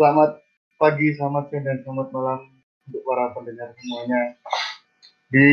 Selamat 0.00 0.40
pagi, 0.80 1.12
selamat 1.12 1.52
siang, 1.52 1.60
dan 1.60 1.84
selamat 1.84 2.08
malam 2.08 2.40
untuk 2.88 3.04
para 3.04 3.36
pendengar 3.36 3.68
semuanya 3.76 4.32
di 5.28 5.48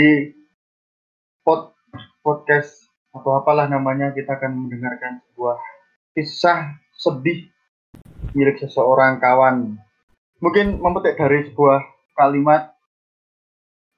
pod, 1.43 1.75
podcast 2.23 2.87
atau 3.11 3.43
apalah 3.43 3.67
namanya 3.67 4.15
kita 4.15 4.39
akan 4.39 4.55
mendengarkan 4.55 5.19
sebuah 5.27 5.59
kisah 6.15 6.79
sedih 6.95 7.51
milik 8.31 8.55
seseorang 8.63 9.19
kawan. 9.19 9.75
Mungkin 10.39 10.79
memetik 10.79 11.19
dari 11.19 11.51
sebuah 11.51 11.83
kalimat 12.15 12.71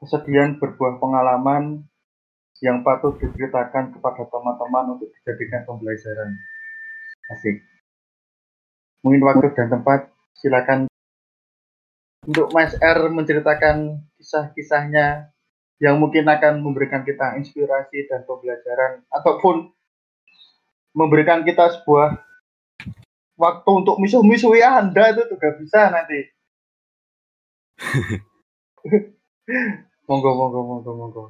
kesedihan 0.02 0.58
berbuah 0.58 0.98
pengalaman 0.98 1.86
yang 2.66 2.82
patut 2.82 3.22
diceritakan 3.22 3.94
kepada 3.94 4.26
teman-teman 4.26 4.98
untuk 4.98 5.14
dijadikan 5.14 5.62
pembelajaran. 5.70 6.34
Asik. 7.38 7.62
Mungkin 9.06 9.22
waktu 9.22 9.54
dan 9.54 9.70
tempat 9.70 10.10
silakan 10.40 10.88
untuk 12.24 12.52
Mas 12.56 12.76
R 12.80 13.00
menceritakan 13.12 14.00
kisah-kisahnya 14.16 15.36
yang 15.80 16.00
mungkin 16.00 16.28
akan 16.28 16.60
memberikan 16.64 17.04
kita 17.04 17.40
inspirasi 17.40 18.08
dan 18.08 18.24
pembelajaran 18.28 19.04
ataupun 19.12 19.72
memberikan 20.96 21.44
kita 21.48 21.80
sebuah 21.80 22.20
waktu 23.40 23.70
untuk 23.72 23.96
misuh-misuhi 24.04 24.60
Anda 24.60 25.16
itu 25.16 25.24
juga 25.32 25.56
bisa 25.56 25.88
nanti. 25.88 26.20
monggo, 30.08 30.32
monggo, 30.36 30.60
monggo, 30.68 30.92
monggo. 30.96 31.26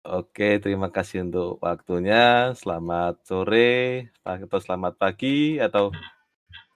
Oke, 0.00 0.56
terima 0.64 0.88
kasih 0.88 1.28
untuk 1.28 1.60
waktunya. 1.60 2.56
Selamat 2.56 3.20
sore, 3.28 4.08
atau 4.24 4.56
selamat 4.56 4.96
pagi, 4.96 5.60
atau 5.60 5.92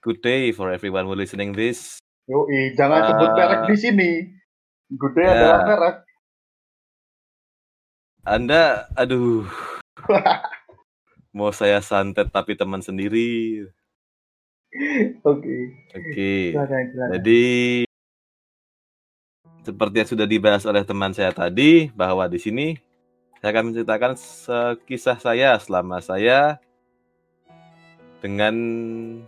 good 0.05 0.21
day 0.21 0.53
for 0.53 0.69
everyone 0.69 1.09
who 1.09 1.17
listening 1.17 1.57
this. 1.57 1.97
Yoi, 2.29 2.77
jangan 2.77 3.01
uh, 3.01 3.07
sebut 3.09 3.31
merek 3.33 3.61
di 3.73 3.77
sini. 3.81 4.11
Good 4.93 5.17
day 5.17 5.25
ya. 5.25 5.33
adalah 5.33 5.61
merek. 5.65 5.97
Anda, 8.29 8.65
aduh. 8.93 9.49
Mau 11.37 11.51
saya 11.57 11.81
santet 11.81 12.29
tapi 12.29 12.53
teman 12.53 12.85
sendiri. 12.85 13.65
Oke. 15.25 15.73
Oke. 15.97 16.53
Jadi 17.17 17.45
seperti 19.65 19.95
yang 20.05 20.11
sudah 20.13 20.29
dibahas 20.29 20.69
oleh 20.69 20.85
teman 20.85 21.17
saya 21.17 21.33
tadi 21.33 21.89
bahwa 21.97 22.29
di 22.29 22.37
sini 22.37 22.77
saya 23.41 23.57
akan 23.57 23.73
menceritakan 23.73 24.13
kisah 24.85 25.17
saya 25.17 25.57
selama 25.57 26.05
saya 26.05 26.61
dengan 28.25 28.57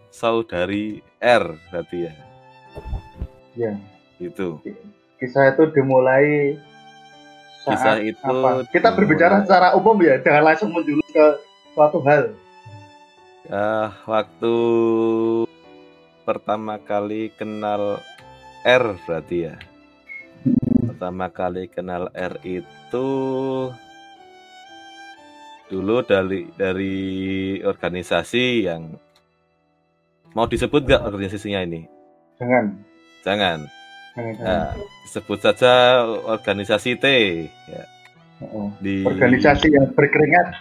saudari 0.08 1.04
R 1.20 1.60
berarti 1.68 2.08
ya. 2.08 2.14
Ya. 3.52 3.72
Itu. 4.16 4.64
Kisah 5.20 5.52
itu 5.52 5.68
dimulai 5.76 6.56
kisah 7.66 7.98
itu 7.98 8.22
apa? 8.22 8.62
kita 8.70 8.94
berbicara 8.94 9.42
secara 9.42 9.74
umum 9.74 9.98
ya 9.98 10.22
jangan 10.22 10.42
langsung 10.46 10.70
menjurus 10.70 11.02
ke 11.10 11.26
suatu 11.74 11.98
hal 12.06 12.30
uh, 13.50 13.90
waktu 14.06 14.54
pertama 16.22 16.78
kali 16.78 17.34
kenal 17.34 17.98
R 18.62 18.84
berarti 19.02 19.50
ya 19.50 19.54
pertama 20.86 21.26
kali 21.26 21.66
kenal 21.66 22.06
R 22.14 22.38
itu 22.46 23.08
dulu 25.66 26.02
dari 26.06 26.46
dari 26.54 26.96
organisasi 27.62 28.44
yang 28.70 28.94
mau 30.32 30.46
disebut 30.46 30.86
gak 30.86 31.02
organisasinya 31.06 31.60
ini 31.66 31.82
jangan 32.38 32.64
jangan 33.26 33.58
Nah, 34.16 34.72
sebut 35.04 35.36
saja 35.44 36.00
organisasi 36.24 36.96
T. 36.96 37.06
Ya. 37.68 37.84
Di 38.80 39.04
organisasi 39.04 39.68
yang 39.76 39.92
berkeringat. 39.92 40.56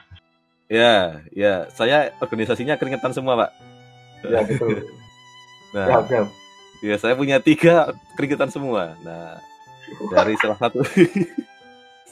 Ya, 0.67 1.23
ya, 1.31 1.69
saya 1.71 2.11
organisasinya 2.19 2.75
keringetan 2.75 3.15
semua, 3.15 3.47
Pak. 3.47 3.51
Ya, 4.27 4.39
betul. 4.43 4.83
nah, 5.75 5.87
ya, 5.87 5.97
ya. 6.11 6.21
ya, 6.83 6.95
saya 6.99 7.15
punya 7.15 7.39
tiga 7.39 7.95
keringetan 8.19 8.51
semua. 8.51 8.99
Nah, 9.05 9.39
dari 10.11 10.35
salah 10.41 10.59
satu 10.59 10.83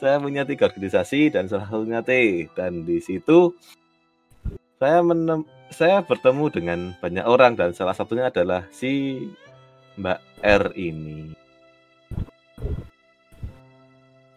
saya 0.04 0.20
punya 0.20 0.44
tiga 0.44 0.68
organisasi 0.68 1.32
dan 1.32 1.48
salah 1.48 1.72
satunya 1.72 2.04
T 2.04 2.12
dan 2.52 2.84
di 2.84 3.00
situ 3.00 3.56
saya 4.76 5.00
menem 5.00 5.48
saya 5.72 6.04
bertemu 6.04 6.46
dengan 6.52 6.80
banyak 7.00 7.24
orang 7.24 7.56
dan 7.56 7.72
salah 7.72 7.96
satunya 7.96 8.28
adalah 8.28 8.68
si 8.68 9.24
Mbak 9.96 10.20
R 10.44 10.64
ini. 10.76 11.32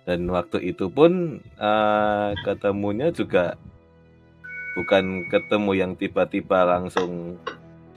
Dan 0.06 0.31
waktu 0.31 0.71
itu 0.71 0.87
pun 0.87 1.43
uh, 1.59 2.31
ketemunya 2.47 3.10
juga 3.10 3.59
bukan 4.78 5.27
ketemu 5.34 5.72
yang 5.75 5.93
tiba-tiba 5.98 6.62
langsung 6.62 7.43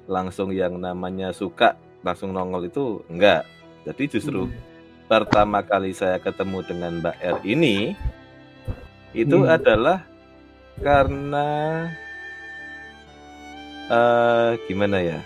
langsung 0.09 0.49
yang 0.49 0.81
namanya 0.81 1.29
suka 1.29 1.77
langsung 2.01 2.33
nongol 2.33 2.65
itu 2.65 3.05
enggak. 3.13 3.45
Jadi 3.85 4.17
justru 4.17 4.49
hmm. 4.49 4.68
Pertama 5.09 5.65
kali 5.65 5.91
saya 5.91 6.21
ketemu 6.21 6.61
dengan 6.61 7.01
Mbak 7.01 7.17
R 7.17 7.37
ini 7.41 7.97
itu 9.17 9.41
hmm. 9.41 9.49
adalah 9.49 10.05
karena 10.79 11.49
uh, 13.89 14.53
gimana 14.69 15.01
ya? 15.01 15.19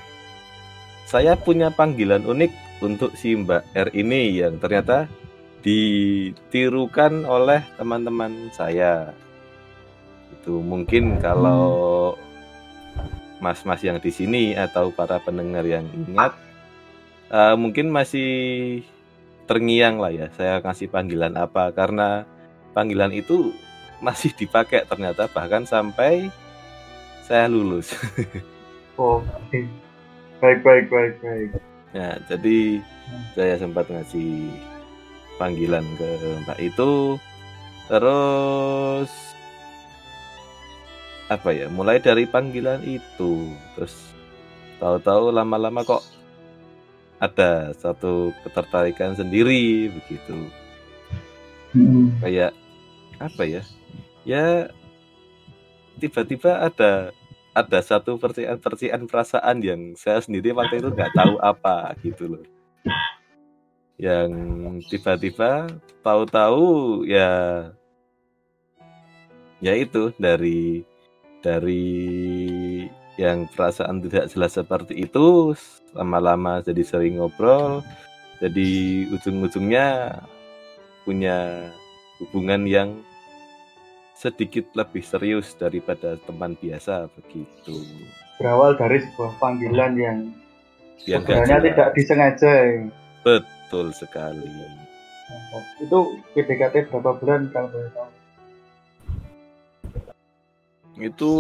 saya 1.14 1.38
punya 1.38 1.70
panggilan 1.70 2.26
unik 2.26 2.82
untuk 2.82 3.14
si 3.14 3.38
Mbak 3.38 3.64
R 3.78 3.90
ini 3.94 4.42
yang 4.42 4.58
ternyata 4.58 5.06
ditirukan 5.62 7.22
oleh 7.30 7.62
teman-teman 7.78 8.50
saya. 8.50 9.14
Itu 10.34 10.58
mungkin 10.58 11.22
kalau 11.22 12.18
mas-mas 13.38 13.86
yang 13.86 14.02
di 14.02 14.10
sini 14.10 14.58
atau 14.58 14.90
para 14.90 15.22
pendengar 15.22 15.62
yang 15.70 15.86
ingat, 15.94 16.34
uh, 17.30 17.54
mungkin 17.54 17.94
masih 17.94 18.82
terngiang 19.46 20.00
lah 20.00 20.12
ya. 20.14 20.28
Saya 20.34 20.60
kasih 20.64 20.90
panggilan 20.90 21.36
apa. 21.36 21.70
Karena 21.76 22.28
panggilan 22.72 23.12
itu 23.14 23.52
masih 24.04 24.36
dipakai 24.36 24.84
ternyata. 24.88 25.28
Bahkan 25.32 25.64
sampai 25.68 26.28
saya 27.24 27.48
lulus. 27.48 27.96
oh, 29.02 29.24
baik 30.44 30.60
baik 30.64 30.86
baik 30.92 31.16
baik. 31.24 31.50
Ya 31.94 32.18
jadi 32.28 32.84
saya 33.38 33.56
sempat 33.62 33.88
ngasih 33.88 34.52
panggilan 35.40 35.86
ke 35.96 36.10
mbak 36.44 36.60
itu. 36.60 37.16
Terus 37.88 39.12
apa 41.32 41.50
ya? 41.56 41.72
Mulai 41.72 42.04
dari 42.04 42.28
panggilan 42.28 42.84
itu. 42.84 43.48
Terus 43.76 43.96
tahu-tahu 44.84 45.32
lama-lama 45.32 45.80
kok 45.88 46.04
ada 47.24 47.72
satu 47.80 48.36
ketertarikan 48.44 49.16
sendiri 49.16 49.88
begitu. 49.88 50.52
Hmm. 51.74 52.14
kayak 52.22 52.54
apa 53.18 53.44
ya? 53.48 53.64
Ya 54.28 54.70
tiba-tiba 55.98 56.60
ada 56.60 57.16
ada 57.54 57.80
satu 57.82 58.18
percikan-percikan 58.18 59.06
perasaan 59.06 59.62
yang 59.62 59.82
saya 59.98 60.20
sendiri 60.22 60.52
waktu 60.54 60.84
itu 60.84 60.90
nggak 60.92 61.14
tahu 61.16 61.40
apa 61.40 61.96
gitu 62.04 62.38
loh. 62.38 62.46
Yang 63.98 64.30
tiba-tiba 64.90 65.70
tahu-tahu 66.04 67.02
ya 67.08 67.32
ya 69.64 69.74
itu 69.80 70.12
dari 70.20 70.84
dari 71.40 71.86
yang 73.18 73.46
perasaan 73.52 74.02
tidak 74.02 74.30
jelas 74.34 74.58
seperti 74.58 75.06
itu 75.06 75.54
lama-lama 75.94 76.66
jadi 76.66 76.82
sering 76.82 77.22
ngobrol 77.22 77.86
jadi 78.42 78.70
ujung-ujungnya 79.14 80.20
punya 81.06 81.70
hubungan 82.20 82.66
yang 82.68 82.90
sedikit 84.24 84.72
lebih 84.72 85.04
serius 85.04 85.52
daripada 85.60 86.16
teman 86.24 86.56
biasa 86.56 87.12
begitu. 87.12 87.84
Berawal 88.40 88.80
dari 88.80 89.04
sebuah 89.04 89.36
panggilan 89.36 90.00
yang 90.00 90.18
yang 91.04 91.22
sebenarnya 91.28 91.60
tidak 91.60 91.90
disengaja. 91.92 92.54
Betul 93.24 93.92
sekali. 93.92 94.48
Itu 95.84 96.24
PDKT 96.32 96.88
berapa 96.88 97.20
bulan 97.20 97.52
kalau 97.52 97.68
boleh 97.68 97.92
tahu? 97.92 98.10
Itu 101.04 101.34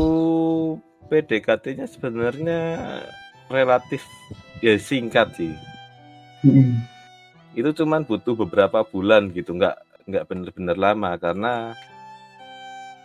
PDKT-nya 1.14 1.86
sebenarnya 1.86 2.62
relatif 3.46 4.02
ya 4.66 4.74
singkat 4.82 5.30
sih. 5.38 5.54
Hmm. 6.42 6.82
Itu 7.54 7.70
cuman 7.78 8.02
butuh 8.10 8.34
beberapa 8.34 8.82
bulan 8.82 9.30
gitu, 9.30 9.54
nggak 9.54 9.78
nggak 10.10 10.26
bener-bener 10.26 10.74
lama 10.74 11.14
karena 11.22 11.78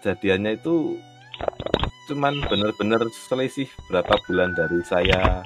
kejadiannya 0.01 0.57
itu 0.57 0.97
cuman 2.09 2.41
bener-bener 2.49 3.05
selisih 3.29 3.69
berapa 3.93 4.17
bulan 4.25 4.57
dari 4.57 4.81
saya 4.89 5.45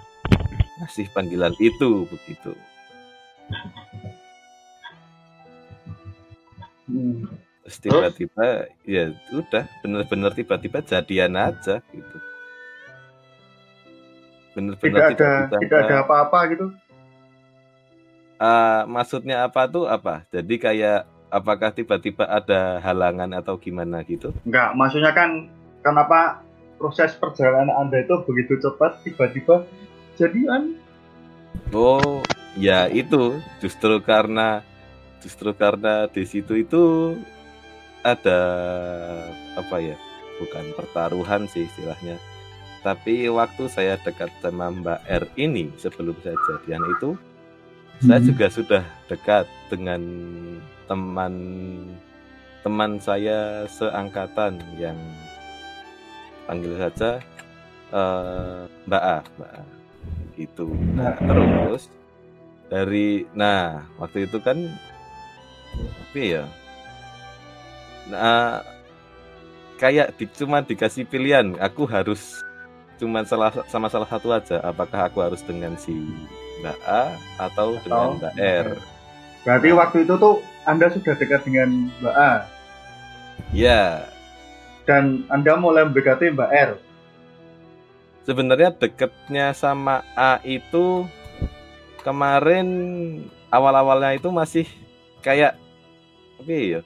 ngasih 0.78 1.10
panggilan 1.10 1.58
itu 1.58 2.06
begitu. 2.06 2.54
Hmm. 6.86 7.26
Terus 7.66 7.78
tiba-tiba 7.82 8.46
ya 8.86 9.10
udah 9.34 9.64
bener-bener 9.82 10.30
tiba-tiba 10.30 10.78
jadian 10.86 11.34
aja 11.34 11.82
gitu. 11.90 12.16
Bener-bener 14.52 14.80
tidak 14.84 15.06
ada 15.16 15.30
tidak 15.60 15.78
ada 15.88 15.96
apa-apa 16.04 16.38
gitu. 16.52 16.66
Uh, 18.42 18.82
maksudnya 18.90 19.46
apa 19.46 19.70
tuh 19.70 19.86
apa? 19.86 20.26
Jadi 20.34 20.58
kayak 20.58 21.06
apakah 21.32 21.72
tiba-tiba 21.72 22.28
ada 22.28 22.82
halangan 22.84 23.32
atau 23.38 23.56
gimana 23.56 24.04
gitu? 24.04 24.34
Enggak, 24.44 24.76
maksudnya 24.76 25.14
kan 25.16 25.48
kenapa 25.80 26.44
proses 26.76 27.14
perjalanan 27.16 27.72
Anda 27.72 28.02
itu 28.02 28.20
begitu 28.26 28.58
cepat 28.60 29.00
tiba-tiba 29.06 29.64
jadian? 30.18 30.76
Oh, 31.72 32.20
ya 32.58 32.90
itu 32.92 33.40
justru 33.62 34.02
karena 34.02 34.60
justru 35.22 35.54
karena 35.54 36.10
di 36.10 36.26
situ 36.26 36.58
itu 36.58 37.14
ada 38.02 38.40
apa 39.54 39.78
ya 39.78 39.94
bukan 40.42 40.74
pertaruhan 40.74 41.46
sih 41.46 41.70
istilahnya 41.70 42.18
tapi 42.82 43.30
waktu 43.30 43.70
saya 43.70 43.94
dekat 44.02 44.30
sama 44.42 44.74
Mbak 44.74 45.00
R 45.06 45.24
ini 45.38 45.70
sebelum 45.78 46.18
saya 46.26 46.34
jadian 46.50 46.82
itu 46.98 47.14
hmm. 47.14 48.06
saya 48.10 48.20
juga 48.22 48.46
sudah 48.50 48.84
dekat 49.06 49.46
dengan 49.70 50.02
teman 50.90 51.34
teman 52.66 52.98
saya 52.98 53.66
seangkatan 53.70 54.58
yang 54.78 54.98
panggil 56.46 56.74
saja 56.78 57.22
uh, 57.94 58.66
Mbak 58.90 59.02
A, 59.02 59.18
Mbak 59.38 59.50
A. 59.54 59.62
Gitu. 60.34 60.66
Nah 60.98 61.14
terus 61.22 61.82
dari 62.66 63.28
nah 63.36 63.86
waktu 64.02 64.26
itu 64.26 64.42
kan 64.42 64.58
tapi 65.72 66.34
ya? 66.34 66.44
Nah 68.10 68.66
kayak 69.78 70.18
di, 70.18 70.26
cuma 70.34 70.62
dikasih 70.62 71.06
pilihan 71.06 71.58
aku 71.62 71.86
harus 71.86 72.42
cuma 73.02 73.26
salah 73.26 73.50
sama 73.66 73.90
salah 73.90 74.06
satu 74.06 74.30
aja. 74.30 74.62
Apakah 74.62 75.10
aku 75.10 75.18
harus 75.18 75.42
dengan 75.42 75.74
si 75.74 75.90
Mbak 76.62 76.78
A 76.86 77.18
atau, 77.42 77.74
atau 77.74 77.82
dengan 77.82 78.08
Mbak 78.22 78.34
R? 78.38 78.66
Berarti 79.42 79.68
waktu 79.74 79.96
itu 80.06 80.14
tuh 80.14 80.38
Anda 80.62 80.86
sudah 80.94 81.18
dekat 81.18 81.42
dengan 81.42 81.90
Mbak 81.98 82.14
A? 82.14 82.32
Ya 83.50 84.06
dan 84.84 85.26
Anda 85.30 85.54
mulai 85.58 85.86
mendekati 85.86 86.30
Mbak 86.34 86.50
R? 86.50 86.70
Sebenarnya 88.22 88.70
deketnya 88.70 89.50
sama 89.50 90.06
A 90.14 90.38
itu 90.46 91.06
kemarin 92.06 92.68
awal-awalnya 93.50 94.14
itu 94.14 94.30
masih 94.30 94.66
kayak 95.22 95.58
oke 96.38 96.46
okay, 96.46 96.78
ya 96.78 96.80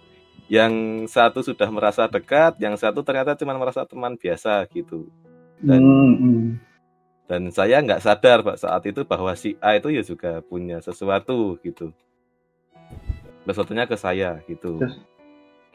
yang 0.47 1.05
satu 1.11 1.43
sudah 1.43 1.67
merasa 1.75 2.07
dekat, 2.07 2.55
yang 2.63 2.79
satu 2.79 3.03
ternyata 3.03 3.35
cuma 3.35 3.59
merasa 3.59 3.83
teman 3.83 4.15
biasa 4.15 4.63
gitu. 4.71 5.11
Dan 5.61 5.81
hmm, 5.83 6.15
hmm. 6.21 6.45
dan 7.27 7.43
saya 7.51 7.81
nggak 7.81 8.03
sadar 8.05 8.45
pak 8.45 8.61
saat 8.61 8.83
itu 8.87 9.03
bahwa 9.09 9.33
si 9.35 9.57
A 9.59 9.81
itu 9.81 9.89
ya 9.91 10.05
juga 10.05 10.45
punya 10.45 10.79
sesuatu 10.85 11.57
gitu. 11.65 11.91
Sesuatunya 13.47 13.89
ke 13.89 13.97
saya 13.97 14.43
gitu. 14.45 14.79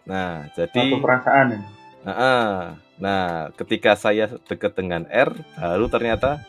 Nah 0.06 0.50
jadi. 0.54 0.92
Satu 0.92 1.02
perasaan. 1.02 1.46
Ya? 1.56 1.60
Nah, 2.02 2.82
nah 2.98 3.24
ketika 3.54 3.94
saya 3.94 4.26
dekat 4.50 4.74
dengan 4.74 5.06
R, 5.06 5.38
baru 5.58 5.86
ternyata 5.86 6.42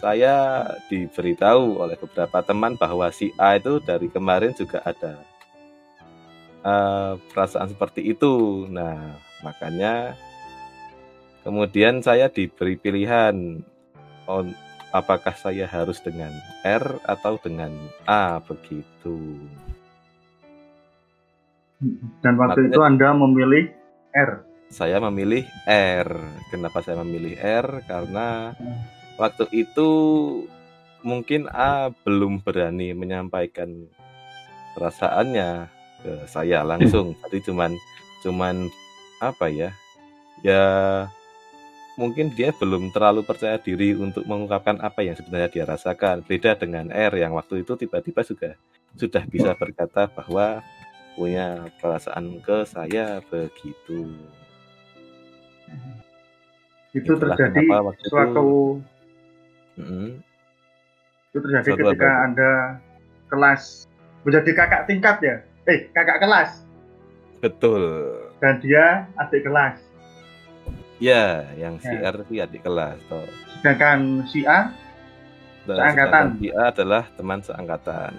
saya 0.00 0.64
diberitahu 0.88 1.80
oleh 1.80 1.96
beberapa 2.00 2.40
teman 2.40 2.76
bahwa 2.76 3.08
si 3.12 3.32
A 3.36 3.60
itu 3.60 3.80
dari 3.84 4.08
kemarin 4.08 4.56
juga 4.56 4.80
ada 4.80 5.20
uh, 6.64 7.12
perasaan 7.32 7.68
seperti 7.68 8.12
itu. 8.12 8.64
Nah, 8.68 9.20
makanya 9.44 10.16
kemudian 11.42 12.04
saya 12.04 12.28
diberi 12.28 12.76
pilihan 12.76 13.64
on 14.28 14.52
apakah 14.90 15.34
saya 15.38 15.66
harus 15.66 16.02
dengan 16.02 16.34
R 16.66 16.98
atau 17.06 17.38
dengan 17.38 17.70
A 18.06 18.42
begitu. 18.42 19.38
Dan 22.20 22.36
waktu 22.36 22.68
makanya, 22.68 22.76
itu 22.76 22.80
Anda 22.84 23.08
memilih 23.16 23.64
R. 24.12 24.44
Saya 24.68 25.00
memilih 25.00 25.48
R. 25.70 26.10
Kenapa 26.52 26.84
saya 26.84 27.00
memilih 27.00 27.38
R? 27.40 27.82
Karena 27.88 28.52
waktu 29.16 29.48
itu 29.54 29.90
mungkin 31.00 31.48
A 31.48 31.88
belum 32.04 32.44
berani 32.44 32.92
menyampaikan 32.92 33.88
perasaannya 34.76 35.72
ke 36.04 36.12
saya 36.28 36.64
langsung 36.64 37.12
tadi 37.24 37.40
cuman 37.44 37.72
cuman 38.20 38.68
apa 39.20 39.48
ya 39.48 39.70
ya 40.44 40.64
mungkin 42.00 42.32
dia 42.32 42.56
belum 42.56 42.88
terlalu 42.96 43.20
percaya 43.28 43.60
diri 43.60 43.92
untuk 43.92 44.24
mengungkapkan 44.24 44.80
apa 44.80 45.04
yang 45.04 45.12
sebenarnya 45.12 45.52
dia 45.52 45.64
rasakan. 45.68 46.24
Beda 46.24 46.56
dengan 46.56 46.88
R 46.88 47.12
yang 47.20 47.36
waktu 47.36 47.60
itu 47.60 47.76
tiba-tiba 47.76 48.24
juga 48.24 48.56
sudah 48.96 49.20
bisa 49.28 49.52
berkata 49.52 50.08
bahwa 50.08 50.64
punya 51.12 51.68
perasaan 51.76 52.40
ke 52.40 52.64
saya 52.64 53.20
begitu. 53.28 54.08
Itu 56.96 57.20
Itulah 57.20 57.36
terjadi 57.36 57.68
suatu 58.08 58.80
itu, 59.76 59.84
mm, 59.84 60.10
itu 61.30 61.38
terjadi 61.44 61.68
suatu 61.68 61.82
ketika 61.84 62.08
apa? 62.08 62.24
anda 62.24 62.52
kelas 63.28 63.62
menjadi 64.24 64.50
kakak 64.56 64.82
tingkat 64.88 65.16
ya? 65.20 65.36
Eh 65.68 65.86
kakak 65.92 66.18
kelas. 66.24 66.64
Betul. 67.44 67.84
Dan 68.40 68.58
dia 68.64 69.04
adik 69.20 69.44
kelas 69.44 69.89
ya 71.00 71.48
yang 71.56 71.80
ya. 71.80 72.12
R 72.12 72.16
itu 72.28 72.38
adik 72.38 72.62
kelas 72.62 73.00
toh. 73.08 73.26
Sedangkan 73.58 74.28
si 74.28 74.44
A? 74.44 74.70
Seangkatan. 75.64 76.38
si 76.38 76.48
A 76.52 76.70
adalah 76.70 77.04
teman 77.16 77.40
seangkatan. 77.40 78.12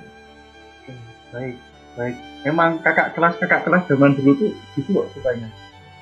Baik 1.31 1.55
baik. 1.95 2.15
Emang 2.47 2.79
kakak 2.81 3.13
kelas 3.13 3.35
kakak 3.37 3.61
kelas 3.67 3.83
zaman 3.87 4.17
dulu 4.17 4.31
tuh 4.35 4.51
gitu 4.75 4.89
kok 4.97 5.07
sukanya. 5.13 5.49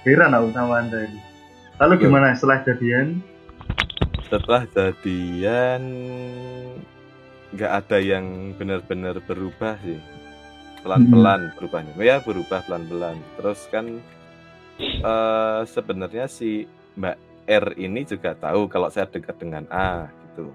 Heran 0.08 0.32
aku 0.32 0.48
sama 0.56 0.80
anda 0.80 1.04
ini. 1.04 1.20
Lalu 1.80 2.08
gimana 2.08 2.36
setelah 2.36 2.64
jadian? 2.64 3.20
Setelah 4.30 4.64
jadian 4.72 5.84
nggak 7.50 7.72
ada 7.84 7.98
yang 7.98 8.56
benar-benar 8.56 9.20
berubah 9.26 9.76
sih. 9.84 10.00
Pelan-pelan 10.80 11.52
hmm. 11.52 11.56
berubahnya. 11.60 11.92
Ya 12.00 12.24
berubah 12.24 12.64
pelan-pelan. 12.64 13.20
Terus 13.36 13.60
kan 13.68 14.00
uh, 15.04 15.62
sebenarnya 15.68 16.26
si 16.32 16.66
Mbak 16.96 17.18
R 17.50 17.66
ini 17.78 18.06
juga 18.06 18.36
tahu 18.36 18.70
kalau 18.72 18.88
saya 18.90 19.10
dekat 19.10 19.36
dengan 19.38 19.66
A 19.70 20.08
gitu 20.30 20.50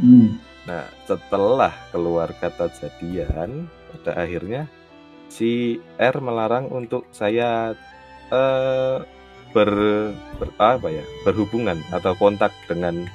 hmm. 0.00 0.28
nah 0.68 0.84
setelah 1.08 1.72
keluar 1.90 2.32
kata 2.36 2.70
jadian 2.76 3.68
pada 3.92 4.24
akhirnya 4.24 4.68
si 5.28 5.80
R 5.98 6.16
melarang 6.20 6.68
untuk 6.70 7.08
saya 7.10 7.74
uh, 8.30 8.98
ber, 9.54 9.70
ber 10.38 10.50
apa 10.58 10.88
ya 10.90 11.04
berhubungan 11.22 11.78
atau 11.94 12.12
kontak 12.18 12.50
dengan 12.66 13.06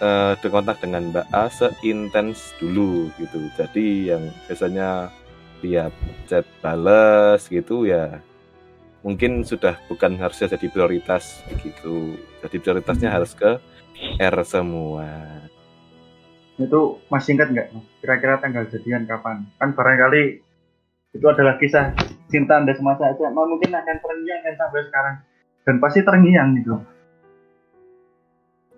uh, 0.00 0.34
kontak 0.36 0.80
dengan 0.84 1.12
Mbak 1.12 1.26
A 1.32 1.48
seintens 1.48 2.56
dulu 2.60 3.08
gitu. 3.20 3.38
Jadi 3.56 4.12
yang 4.12 4.28
biasanya 4.48 5.12
dia 5.60 5.92
chat 6.26 6.44
bales 6.64 7.46
gitu 7.46 7.84
ya 7.84 8.20
mungkin 9.00 9.40
sudah 9.44 9.80
bukan 9.88 10.16
harusnya 10.20 10.52
jadi 10.56 10.66
prioritas 10.68 11.40
begitu. 11.48 12.20
Jadi 12.44 12.56
prioritasnya 12.60 13.08
hmm. 13.08 13.16
harus 13.16 13.32
ke 13.32 13.50
R 14.20 14.36
semua. 14.44 15.08
Itu 16.60 17.00
masih 17.08 17.36
ingat 17.36 17.48
nggak 17.52 17.68
kira-kira 18.04 18.34
tanggal 18.40 18.64
jadian 18.68 19.08
kapan? 19.08 19.48
Kan 19.56 19.72
barangkali 19.72 20.44
itu 21.10 21.26
adalah 21.26 21.56
kisah 21.56 21.96
cinta 22.30 22.60
anda 22.60 22.76
semasa 22.76 23.10
SMA 23.16 23.42
mungkin 23.42 23.72
akan 23.74 23.96
terngiang 23.98 24.40
kan 24.46 24.54
sampai 24.54 24.80
sekarang 24.86 25.16
dan 25.64 25.74
pasti 25.80 26.00
terngiang 26.04 26.48
gitu. 26.60 26.76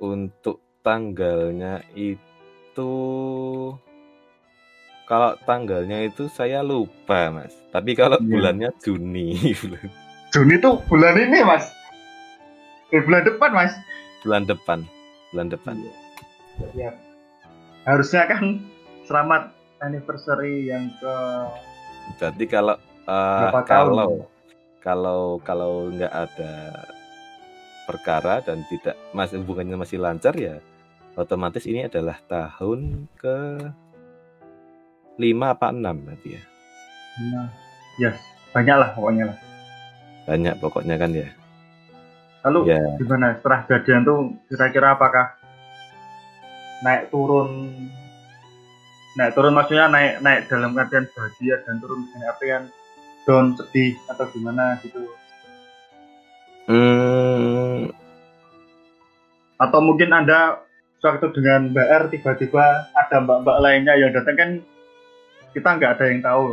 Untuk 0.03 0.59
tanggalnya 0.83 1.83
itu 1.95 2.93
kalau 5.13 5.37
tanggalnya 5.45 6.09
itu 6.09 6.25
saya 6.33 6.65
lupa 6.65 7.29
mas. 7.29 7.53
Tapi 7.69 7.93
kalau 7.93 8.17
yeah. 8.17 8.29
bulannya 8.33 8.71
Juni. 8.81 9.53
Juni 10.33 10.57
tuh 10.57 10.81
bulan 10.89 11.21
ini 11.21 11.45
mas. 11.45 11.69
Eh, 12.97 13.05
bulan 13.05 13.29
depan 13.29 13.53
mas. 13.53 13.77
Bulan 14.25 14.49
depan. 14.49 14.89
Bulan 15.37 15.53
depan. 15.53 15.77
Ya. 16.73 16.97
harusnya 17.83 18.31
kan 18.31 18.63
selamat 19.11 19.51
anniversary 19.83 20.71
yang 20.71 20.87
ke 21.03 21.17
jadi 22.23 22.45
kalau 22.47 22.79
uh, 23.11 23.51
kalau 23.67 24.31
kalau 24.79 25.43
kalau 25.43 25.91
nggak 25.91 26.13
ada 26.13 26.87
perkara 27.91 28.39
dan 28.47 28.63
tidak 28.71 28.95
masih 29.11 29.43
hubungannya 29.43 29.75
masih 29.75 29.99
lancar 29.99 30.39
ya 30.39 30.63
otomatis 31.19 31.67
ini 31.67 31.91
adalah 31.91 32.23
tahun 32.31 33.11
ke 33.19 33.67
lima 35.21 35.53
apa 35.53 35.73
enam 35.73 35.97
berarti 36.09 36.29
ya? 36.37 36.43
Nah, 37.33 37.49
yes 38.01 38.17
banyak 38.53 38.77
lah 38.77 38.89
pokoknya 38.97 39.25
lah. 39.33 39.39
Banyak 40.29 40.55
pokoknya 40.61 40.97
kan 41.01 41.11
ya? 41.13 41.29
Lalu 42.49 42.59
ya. 42.75 42.81
gimana? 43.01 43.39
Setelah 43.39 43.61
jadian 43.69 44.03
tuh 44.05 44.19
kira-kira 44.51 44.97
apakah 44.97 45.37
naik 46.83 47.09
turun 47.15 47.71
naik 49.15 49.33
turun 49.37 49.55
maksudnya 49.55 49.87
naik 49.87 50.19
naik 50.25 50.51
dalam 50.51 50.75
keadaan 50.75 51.07
bahagia 51.15 51.63
dan 51.63 51.79
turun 51.79 52.03
dengan 52.11 52.35
yang 52.43 52.65
down 53.23 53.47
sedih 53.55 53.95
atau 54.11 54.27
gimana 54.35 54.79
gitu? 54.83 54.99
Hmm. 56.63 57.91
atau 59.59 59.79
mungkin 59.83 60.15
anda 60.15 60.63
suatu 61.03 61.35
dengan 61.35 61.75
Mbak 61.75 61.89
R 61.91 62.03
tiba-tiba 62.15 62.87
ada 62.95 63.19
mbak-mbak 63.19 63.59
lainnya 63.59 63.99
yang 63.99 64.15
datang 64.15 64.37
kan 64.39 64.51
kita 65.53 65.69
nggak 65.77 65.93
ada 66.01 66.05
yang 66.09 66.21
tahu 66.25 66.45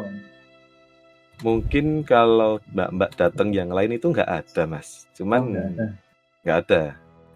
mungkin 1.39 2.03
kalau 2.03 2.59
mbak-mbak 2.71 3.15
datang 3.15 3.55
yang 3.55 3.71
lain 3.71 3.95
itu 3.95 4.11
nggak 4.11 4.27
ada 4.27 4.63
mas. 4.67 5.07
Cuman 5.15 5.41
oh, 5.41 5.47
nggak 6.43 6.57
oh, 6.57 6.61
ada. 6.63 6.63
ada. 6.63 6.83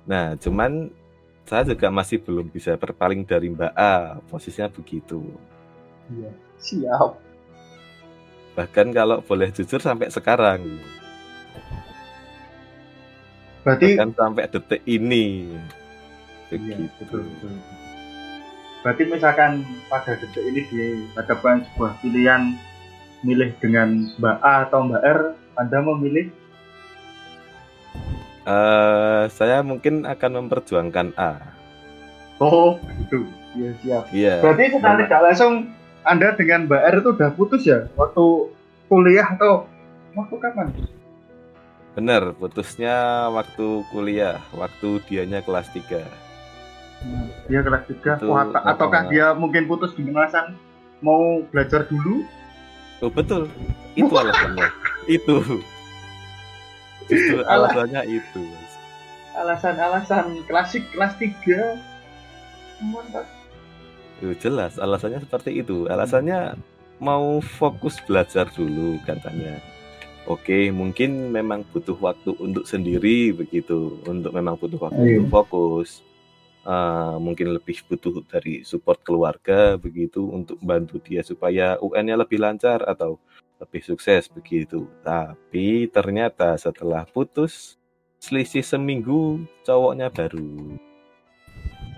Nah 0.04 0.26
cuman 0.36 0.92
saya 1.44 1.68
juga 1.68 1.92
masih 1.92 2.24
belum 2.24 2.48
bisa 2.48 2.80
berpaling 2.80 3.28
dari 3.28 3.52
Mbak 3.52 3.74
A. 3.76 4.20
Posisinya 4.32 4.72
begitu. 4.72 5.24
Iya. 6.08 6.32
Siap. 6.64 7.12
Bahkan 8.56 8.88
kalau 8.96 9.20
boleh 9.20 9.52
jujur 9.52 9.84
sampai 9.84 10.08
sekarang. 10.08 10.80
Berarti 13.64 13.96
bahkan 13.96 14.12
sampai 14.16 14.46
detik 14.48 14.82
ini. 14.88 15.52
Iya, 15.52 15.62
begitu. 16.52 16.80
iya, 16.80 16.96
betul, 17.00 17.22
betul. 17.28 17.83
Berarti 18.84 19.04
misalkan 19.08 19.64
pada 19.88 20.20
detik 20.20 20.44
ini 20.44 20.62
dihadapkan 20.68 21.64
sebuah 21.72 21.98
pilihan 22.04 22.54
milih 23.24 23.56
dengan 23.64 24.12
Mbak 24.20 24.38
A 24.44 24.54
atau 24.68 24.86
Mbak 24.86 25.04
R 25.04 25.20
Anda 25.56 25.80
memilih 25.82 26.28
Uh, 28.44 29.32
saya 29.32 29.64
mungkin 29.64 30.04
akan 30.04 30.44
memperjuangkan 30.44 31.16
A. 31.16 31.40
Oh, 32.44 32.76
itu. 33.00 33.24
Iya, 33.56 33.72
siap. 33.80 34.04
Iya. 34.12 34.36
Berarti 34.44 34.64
setelah 34.76 34.98
tidak 35.00 35.22
langsung 35.24 35.54
Anda 36.04 36.36
dengan 36.36 36.68
Mbak 36.68 36.82
R 36.84 36.96
itu 37.00 37.10
udah 37.16 37.30
putus 37.40 37.64
ya? 37.64 37.88
Waktu 37.96 38.52
kuliah 38.92 39.28
atau 39.32 39.64
waktu 40.12 40.36
kapan? 40.44 40.68
Bener, 41.96 42.36
putusnya 42.36 43.30
waktu 43.32 43.88
kuliah, 43.96 44.44
waktu 44.52 45.00
dianya 45.08 45.40
kelas 45.40 45.72
3. 45.72 46.04
Hmm, 47.04 47.28
dia 47.52 47.60
kelas 47.60 47.84
3. 47.92 48.24
Itu, 48.24 48.32
oh, 48.32 48.40
at 48.40 48.56
ataukah 48.56 49.12
dia 49.12 49.36
mungkin 49.36 49.68
putus 49.68 49.92
di 50.00 50.08
alasan 50.08 50.56
mau 51.04 51.44
belajar 51.52 51.84
dulu? 51.92 52.24
Oh, 53.04 53.12
betul. 53.12 53.52
Itu 54.00 54.16
alasannya. 54.16 54.68
itu. 55.12 55.38
Justru 57.12 57.44
alasannya 57.44 58.02
itu. 58.08 58.44
Alasan-alasan 59.36 60.48
klasik 60.48 60.88
kelas 60.96 61.20
3. 61.20 61.76
Mantap. 62.88 63.28
Tuh, 64.24 64.32
jelas 64.40 64.80
alasannya 64.80 65.20
seperti 65.20 65.60
itu. 65.60 65.92
Alasannya 65.92 66.56
mau 67.04 67.44
fokus 67.44 68.00
belajar 68.08 68.48
dulu 68.56 68.96
katanya. 69.04 69.60
Oke, 70.24 70.72
mungkin 70.72 71.36
memang 71.36 71.68
butuh 71.68 72.00
waktu 72.00 72.32
untuk 72.40 72.64
sendiri 72.64 73.36
begitu, 73.36 74.00
untuk 74.08 74.32
memang 74.32 74.56
butuh 74.56 74.80
waktu 74.80 75.04
Ayo. 75.04 75.20
untuk 75.20 75.44
fokus. 75.44 76.00
Uh, 76.64 77.20
mungkin 77.20 77.52
lebih 77.52 77.84
butuh 77.92 78.24
dari 78.24 78.64
support 78.64 79.04
keluarga 79.04 79.76
begitu 79.76 80.24
untuk 80.32 80.56
bantu 80.64 80.96
dia 80.96 81.20
supaya 81.20 81.76
UN-nya 81.84 82.16
lebih 82.16 82.40
lancar 82.40 82.80
atau 82.88 83.20
lebih 83.60 83.84
sukses 83.84 84.32
begitu. 84.32 84.88
Tapi 85.04 85.92
ternyata 85.92 86.56
setelah 86.56 87.04
putus 87.04 87.76
selisih 88.24 88.64
seminggu 88.64 89.44
cowoknya 89.68 90.08
baru. 90.08 90.80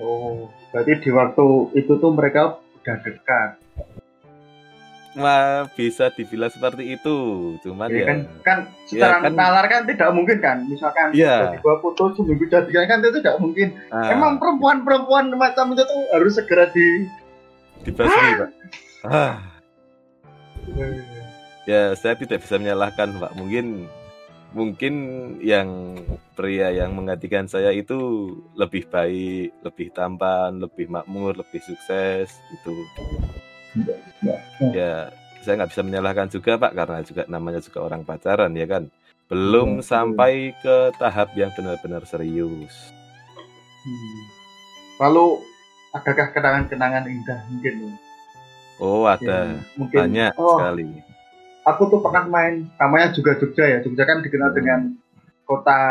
Oh, 0.02 0.50
berarti 0.74 0.98
di 0.98 1.10
waktu 1.14 1.46
itu 1.78 2.02
tuh 2.02 2.12
mereka 2.12 2.58
udah 2.82 2.98
dekat. 3.06 3.65
Wah, 5.16 5.64
bisa 5.72 6.12
dibilang 6.12 6.52
seperti 6.52 7.00
itu. 7.00 7.18
Cuman 7.64 7.88
ya, 7.88 8.04
ya 8.04 8.06
kan, 8.06 8.20
kan 8.44 8.58
secara 8.84 9.24
ya, 9.24 9.24
kan, 9.24 9.32
nalar 9.32 9.66
kan 9.72 9.82
tidak 9.88 10.10
mungkin 10.12 10.38
kan. 10.44 10.58
Misalkan 10.68 11.16
ya. 11.16 11.56
tiba 11.56 11.80
putus 11.80 12.20
seminggu 12.20 12.44
jadian 12.52 12.84
kan 12.84 13.00
itu 13.00 13.24
tidak 13.24 13.40
mungkin. 13.40 13.80
Ah. 13.96 14.12
Emang 14.12 14.36
perempuan-perempuan 14.44 15.32
macam 15.40 15.72
itu 15.72 15.88
tuh 15.88 16.04
harus 16.12 16.36
segera 16.36 16.68
di 16.76 17.08
dibasmi, 17.88 18.32
Pak. 18.44 18.50
Ah. 19.08 19.36
Ya, 21.64 21.96
saya 21.96 22.20
tidak 22.20 22.44
bisa 22.44 22.60
menyalahkan, 22.60 23.16
Pak. 23.16 23.40
Mungkin 23.40 23.88
mungkin 24.52 24.96
yang 25.40 26.00
pria 26.36 26.76
yang 26.76 26.92
menggantikan 26.92 27.48
saya 27.48 27.72
itu 27.72 28.32
lebih 28.60 28.88
baik, 28.92 29.56
lebih 29.64 29.96
tampan, 29.96 30.60
lebih 30.60 30.92
makmur, 30.92 31.40
lebih 31.40 31.64
sukses 31.64 32.36
itu. 32.52 32.76
Ya, 34.72 35.12
saya 35.44 35.54
nggak 35.60 35.72
bisa 35.76 35.82
menyalahkan 35.84 36.28
juga, 36.32 36.56
Pak, 36.56 36.72
karena 36.72 37.00
juga 37.04 37.24
namanya 37.28 37.60
juga 37.60 37.80
orang 37.84 38.02
pacaran, 38.08 38.52
ya 38.56 38.68
kan. 38.68 38.84
Belum 39.28 39.82
hmm. 39.82 39.86
sampai 39.86 40.54
ke 40.62 40.94
tahap 40.96 41.34
yang 41.36 41.52
benar-benar 41.54 42.06
serius. 42.08 42.94
Hmm. 43.84 44.22
Lalu, 45.02 45.44
adakah 45.92 46.32
kenangan-kenangan 46.32 47.06
indah 47.10 47.40
mungkin? 47.52 47.76
Oh, 48.80 49.04
ada. 49.08 49.56
Ya, 49.56 49.60
mungkin, 49.76 49.98
banyak 49.98 50.32
oh, 50.36 50.60
sekali 50.60 50.90
aku 51.66 51.82
tuh 51.90 52.00
pernah 52.00 52.24
main 52.30 52.70
namanya 52.78 53.12
juga 53.12 53.36
Jogja 53.42 53.66
ya 53.66 53.78
Jogja 53.82 54.06
kan 54.06 54.22
dikenal 54.22 54.54
hmm. 54.54 54.58
dengan 54.58 54.80
kota 55.44 55.82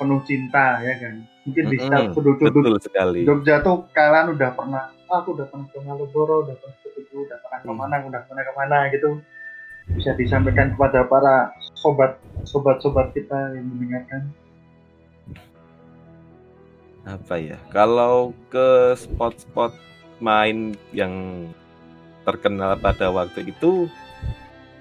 penuh 0.00 0.20
cinta 0.24 0.80
ya 0.80 0.94
kan? 0.98 1.14
Mungkin 1.42 1.64
di 1.74 1.76
setiap 1.78 2.14
sudut-sudut 2.14 2.78
Jogja 3.26 3.62
tuh 3.66 3.90
kalian 3.90 4.38
udah 4.38 4.50
pernah 4.54 4.94
ah, 5.10 5.20
aku 5.20 5.34
udah 5.36 5.46
pernah 5.50 5.66
ke 5.68 5.78
Malioboro 5.82 6.46
udah 6.46 6.56
pernah 6.56 6.76
ke 6.80 6.88
Tugu 6.94 7.26
udah 7.26 7.38
pernah 7.42 7.58
ke 7.60 7.72
mana 7.74 7.94
udah 8.06 8.22
pernah 8.24 8.42
ke 8.46 8.52
mana 8.54 8.78
gitu. 8.94 9.10
Bisa 9.92 10.14
disampaikan 10.14 10.72
kepada 10.78 11.04
para 11.10 11.50
sobat 11.74 12.16
sobat 12.46 12.78
sobat 12.78 13.10
kita 13.10 13.58
yang 13.58 13.66
mendengarkan. 13.66 14.30
Apa 17.02 17.34
ya? 17.42 17.58
Kalau 17.74 18.30
ke 18.46 18.94
spot-spot 18.94 19.74
main 20.22 20.78
yang 20.94 21.46
terkenal 22.22 22.78
pada 22.78 23.10
waktu 23.10 23.50
itu 23.50 23.90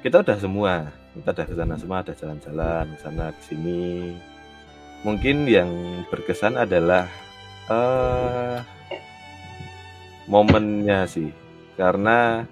kita 0.05 0.21
udah 0.21 0.37
semua. 0.37 0.73
Kita 1.17 1.33
udah 1.33 1.45
ke 1.49 1.53
sana 1.57 1.75
semua 1.75 1.97
ada 2.05 2.13
jalan-jalan 2.13 2.85
ke 2.93 2.99
sana 3.01 3.25
ke 3.35 3.41
sini 3.51 4.15
mungkin 5.01 5.49
yang 5.49 5.69
berkesan 6.09 6.57
adalah 6.57 7.09
uh, 7.69 8.61
momennya 10.29 11.05
sih. 11.09 11.29
Karena 11.77 12.45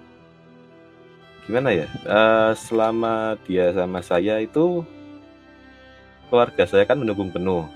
gimana 1.46 1.74
ya 1.74 1.86
uh, 2.06 2.52
selama 2.54 3.34
dia 3.42 3.74
sama 3.74 4.04
saya 4.04 4.38
itu 4.38 4.86
keluarga 6.30 6.66
saya 6.66 6.86
kan 6.86 6.98
mendukung 6.98 7.30
penuh. 7.30 7.66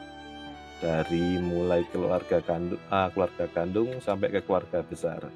Dari 0.82 1.40
mulai 1.40 1.86
keluarga 1.88 2.44
kandung 2.44 2.82
uh, 2.92 3.08
keluarga 3.08 3.48
kandung 3.48 3.88
sampai 4.04 4.28
ke 4.28 4.44
keluarga 4.44 4.84
besar. 4.84 5.32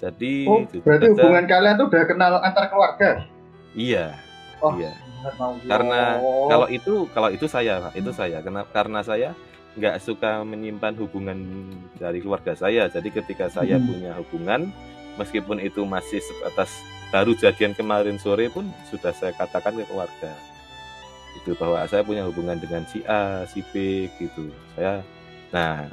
Jadi 0.00 0.48
oh, 0.48 0.64
berarti 0.80 1.12
hubungan 1.12 1.44
kalian 1.44 1.74
tuh 1.76 1.86
udah 1.92 2.04
kenal 2.08 2.32
antar 2.40 2.72
keluarga? 2.72 3.10
Iya. 3.76 4.29
Oh, 4.60 4.76
iya. 4.76 4.92
Karena 5.68 6.16
kalau 6.48 6.66
itu 6.68 7.04
kalau 7.12 7.28
itu 7.28 7.46
saya, 7.48 7.80
Pak, 7.88 7.92
itu 7.96 8.10
saya. 8.12 8.38
Karena 8.40 8.62
karena 8.68 9.00
saya 9.04 9.30
nggak 9.76 9.96
suka 10.02 10.42
menyimpan 10.42 10.96
hubungan 11.00 11.38
dari 11.96 12.24
keluarga 12.24 12.56
saya. 12.56 12.88
Jadi 12.88 13.08
ketika 13.12 13.48
saya 13.52 13.76
hmm. 13.76 13.86
punya 13.86 14.12
hubungan, 14.16 14.60
meskipun 15.20 15.60
itu 15.60 15.84
masih 15.84 16.20
sebatas 16.24 16.72
baru 17.10 17.34
jadian 17.36 17.74
kemarin 17.74 18.16
sore 18.16 18.48
pun 18.48 18.70
sudah 18.88 19.12
saya 19.12 19.36
katakan 19.36 19.76
ke 19.76 19.84
keluarga. 19.88 20.32
Itu 21.40 21.54
bahwa 21.54 21.84
saya 21.86 22.02
punya 22.02 22.26
hubungan 22.26 22.58
dengan 22.58 22.82
si 22.88 23.04
A, 23.06 23.44
si 23.44 23.60
B 23.72 24.06
gitu. 24.16 24.50
Saya 24.76 25.04
nah 25.50 25.90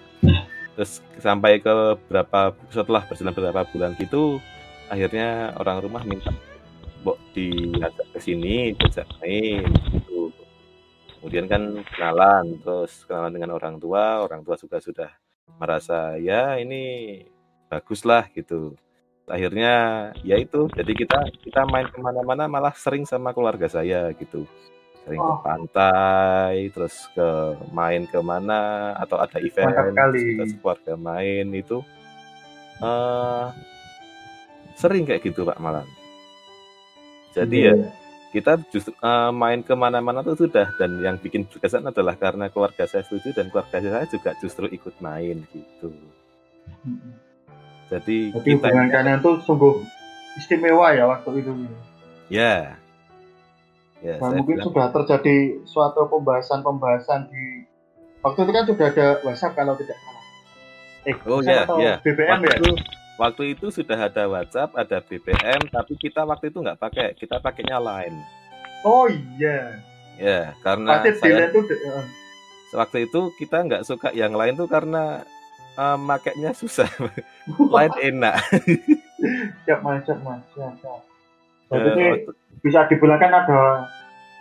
terus 0.78 1.02
sampai 1.18 1.58
ke 1.58 1.74
berapa 2.06 2.54
setelah 2.70 3.02
berjalan 3.10 3.34
beberapa 3.34 3.66
bulan 3.74 3.98
gitu 3.98 4.38
akhirnya 4.94 5.58
orang 5.58 5.82
rumah 5.82 6.06
minta 6.06 6.30
Bok 7.04 7.18
diajak 7.34 8.08
ke 8.14 8.20
sini, 8.20 8.74
diajak 8.74 9.08
main 9.22 9.68
gitu. 9.94 10.34
Kemudian 11.18 11.46
kan 11.50 11.64
kenalan, 11.92 12.62
terus 12.62 13.04
kenalan 13.10 13.34
dengan 13.34 13.52
orang 13.58 13.76
tua, 13.82 14.22
orang 14.22 14.46
tua 14.46 14.56
juga 14.56 14.78
sudah 14.78 15.10
merasa 15.58 16.16
ya 16.22 16.56
ini 16.62 17.24
bagus 17.68 18.06
lah 18.06 18.30
gitu. 18.32 18.78
Akhirnya 19.28 19.74
ya 20.24 20.40
itu, 20.40 20.72
jadi 20.72 20.92
kita 20.96 21.20
kita 21.44 21.68
main 21.68 21.90
ke 21.92 22.00
mana-mana 22.00 22.48
malah 22.48 22.72
sering 22.78 23.04
sama 23.04 23.36
keluarga 23.36 23.68
saya 23.68 24.14
gitu. 24.16 24.48
sering 25.08 25.24
oh. 25.24 25.40
ke 25.40 25.48
pantai 25.48 26.68
terus 26.76 27.08
ke 27.16 27.56
main 27.72 28.04
ke 28.12 28.20
mana 28.20 28.92
atau 29.00 29.16
ada 29.16 29.40
event 29.40 29.72
kita 29.72 30.60
keluarga 30.60 30.94
main 31.00 31.48
itu 31.56 31.80
uh, 32.84 33.56
sering 34.78 35.08
kayak 35.08 35.26
gitu 35.26 35.48
pak 35.48 35.58
malam 35.58 35.88
jadi 37.44 37.58
yeah. 37.58 37.78
ya 37.78 37.90
kita 38.28 38.60
justru 38.70 38.92
uh, 39.00 39.32
main 39.32 39.64
ke 39.64 39.72
mana-mana 39.72 40.20
tuh 40.20 40.36
sudah 40.36 40.68
dan 40.76 41.00
yang 41.00 41.16
bikin 41.16 41.48
berkesan 41.48 41.88
adalah 41.88 42.14
karena 42.20 42.52
keluarga 42.52 42.84
saya 42.84 43.02
setuju 43.08 43.32
dan 43.32 43.48
keluarga 43.48 43.80
saya 43.80 44.04
juga 44.06 44.36
justru 44.44 44.68
ikut 44.68 45.00
main 45.00 45.48
gitu 45.48 45.90
jadi, 47.88 48.36
Jadi 48.36 48.44
kita 48.44 48.68
hubungan 48.68 48.92
kalian 48.92 49.20
tuh 49.24 49.40
sungguh 49.48 49.80
istimewa 50.36 50.92
ya 50.92 51.08
waktu 51.08 51.40
itu 51.40 51.52
ya 52.28 52.76
Ya, 53.98 54.22
nah, 54.22 54.30
mungkin 54.30 54.62
bilang. 54.62 54.70
sudah 54.70 54.86
terjadi 54.94 55.36
suatu 55.66 56.06
pembahasan-pembahasan 56.06 57.34
di 57.34 57.66
waktu 58.22 58.40
itu 58.46 58.52
kan 58.54 58.64
sudah 58.70 58.88
ada 58.94 59.08
WhatsApp 59.26 59.58
kalau 59.58 59.74
tidak 59.74 59.98
salah. 59.98 60.26
Eh, 61.08 61.16
oh 61.26 61.42
ya, 61.42 61.66
ya. 61.82 61.94
BBM 62.06 62.46
waktu, 62.46 62.78
ya. 62.78 62.78
Waktu 63.18 63.58
itu 63.58 63.74
sudah 63.74 63.98
ada 63.98 64.30
WhatsApp, 64.30 64.78
ada 64.78 65.02
BBM, 65.02 65.74
tapi 65.74 65.98
kita 65.98 66.22
waktu 66.22 66.54
itu 66.54 66.62
nggak 66.62 66.78
pakai, 66.78 67.18
kita 67.18 67.42
pakainya 67.42 67.82
lain. 67.82 68.14
Oh 68.86 69.10
iya. 69.10 69.82
Ya, 70.22 70.54
karena 70.62 71.02
Pasti 71.02 71.18
saya, 71.18 71.50
itu, 71.50 71.62
uh. 71.66 72.06
waktu 72.78 73.10
itu 73.10 73.34
kita 73.42 73.66
nggak 73.66 73.86
suka 73.86 74.14
yang 74.14 74.38
lain 74.38 74.54
tuh 74.54 74.70
karena 74.70 75.26
uh, 75.78 75.98
makainya 75.98 76.54
susah. 76.54 76.90
lain 77.76 77.94
enak. 77.98 78.38
siap 79.66 79.82
mas, 79.82 80.06
siap 80.06 80.20
mas, 80.22 80.42
siap, 80.54 80.74
siap. 80.78 81.02
Jadi 81.74 82.06
uh, 82.26 82.34
bisa 82.62 82.86
dibilang 82.86 83.18
kan 83.18 83.34
ada 83.34 83.62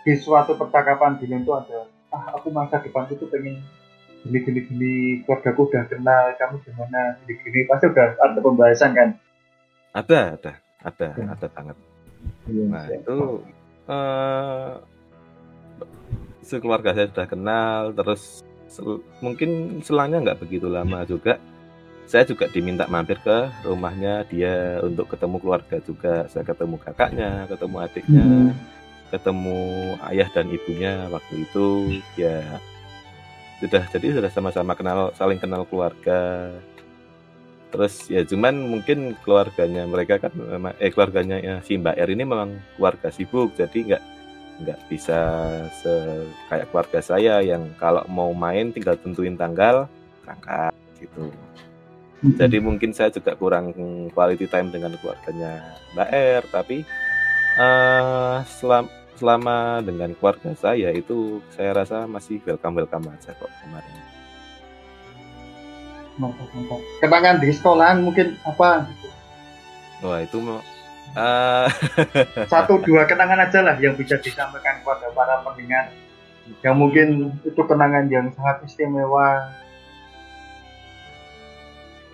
di 0.05 0.13
suatu 0.15 0.55
percakapan 0.55 1.19
di 1.19 1.27
itu 1.27 1.51
ada 1.51 1.83
ah 2.15 2.39
aku 2.39 2.47
masa 2.55 2.79
depan 2.79 3.03
itu 3.11 3.27
pengen 3.27 3.59
gini 4.25 4.37
gini 4.43 4.59
gini 4.65 4.93
keluargaku 5.23 5.69
udah 5.69 5.83
kenal 5.89 6.23
kamu 6.37 6.55
gimana? 6.65 7.01
Gini 7.23 7.33
gini 7.43 7.59
pasti 7.69 7.85
udah 7.89 8.07
ada 8.17 8.39
pembahasan 8.39 8.91
kan? 8.95 9.09
Ada 9.93 10.19
ada. 10.39 10.53
Ada 10.85 11.07
ya. 11.17 11.25
ada 11.33 11.47
banget. 11.51 11.77
Ya, 12.47 12.63
nah 12.69 12.85
ya. 12.85 12.97
itu 13.01 13.17
uh, 13.89 14.71
sekeluarga 16.45 16.95
saya 16.95 17.07
sudah 17.11 17.27
kenal 17.27 17.81
terus 17.91 18.41
sel 18.67 19.03
mungkin 19.23 19.81
selangnya 19.83 20.31
nggak 20.31 20.39
begitu 20.41 20.67
lama 20.69 21.03
juga. 21.03 21.41
Saya 22.07 22.23
juga 22.23 22.47
diminta 22.47 22.87
mampir 22.87 23.19
ke 23.19 23.51
rumahnya 23.67 24.23
dia 24.31 24.79
untuk 24.79 25.11
ketemu 25.11 25.43
keluarga 25.43 25.77
juga. 25.83 26.23
Saya 26.31 26.47
ketemu 26.47 26.79
kakaknya 26.79 27.43
ketemu 27.51 27.75
adiknya 27.83 28.23
hmm. 28.23 28.51
ketemu 29.11 29.59
ayah 30.07 30.29
dan 30.31 30.47
ibunya 30.47 30.93
waktu 31.11 31.43
itu. 31.43 31.67
Ya 32.15 32.63
sudah 33.57 33.83
jadi 33.89 34.07
sudah 34.21 34.31
sama-sama 34.31 34.77
kenal 34.77 35.13
saling 35.17 35.41
kenal 35.41 35.65
keluarga. 35.65 36.53
Terus 37.67 38.07
ya 38.07 38.23
cuman 38.23 38.55
mungkin 38.71 39.17
keluarganya 39.27 39.83
mereka 39.83 40.23
kan 40.23 40.31
eh 40.79 40.87
keluarganya 40.87 41.37
ya, 41.43 41.55
si 41.65 41.75
Mbak 41.75 41.99
R 41.99 42.09
ini 42.15 42.23
memang 42.23 42.55
keluarga 42.79 43.11
sibuk 43.11 43.51
jadi 43.59 43.77
nggak 43.93 44.03
nggak 44.57 44.79
bisa 44.89 45.19
se 45.83 45.93
kayak 46.49 46.71
keluarga 46.73 46.99
saya 47.03 47.43
yang 47.45 47.69
kalau 47.77 48.01
mau 48.09 48.33
main 48.33 48.73
tinggal 48.73 48.97
tentuin 48.97 49.37
tanggal 49.37 49.85
berangkat 50.23 50.73
gitu. 50.97 51.29
Jadi 52.17 52.57
mungkin 52.57 52.97
saya 52.97 53.13
juga 53.13 53.37
kurang 53.37 53.69
quality 54.17 54.49
time 54.49 54.73
dengan 54.73 54.97
keluarganya 54.97 55.61
Mbak 55.93 56.09
R, 56.09 56.43
tapi 56.49 56.81
uh, 57.61 58.41
selam, 58.49 58.89
selama 59.17 59.81
dengan 59.81 60.13
keluarga 60.15 60.53
saya 60.53 60.93
itu 60.93 61.41
saya 61.51 61.73
rasa 61.73 62.05
masih 62.05 62.37
welcome 62.45 62.77
welcome 62.77 63.05
aja 63.09 63.33
kok 63.33 63.51
kemarin. 63.65 63.93
Mantap, 66.17 66.49
mantap. 66.53 66.81
Kenangan 67.01 67.35
di 67.41 67.49
sekolahan 67.53 67.97
mungkin 68.01 68.37
apa? 68.45 68.89
Wah 70.05 70.19
itu 70.21 70.37
mau 70.37 70.61
uh... 71.17 71.67
satu 72.53 72.77
dua 72.85 73.09
kenangan 73.09 73.49
aja 73.49 73.59
lah 73.65 73.75
yang 73.81 73.97
bisa 73.97 74.17
disampaikan 74.21 74.81
kepada 74.81 75.09
para 75.13 75.41
pendengar 75.41 75.89
yang 76.63 76.79
mungkin 76.79 77.35
itu 77.43 77.61
kenangan 77.65 78.07
yang 78.07 78.31
sangat 78.31 78.63
istimewa 78.63 79.51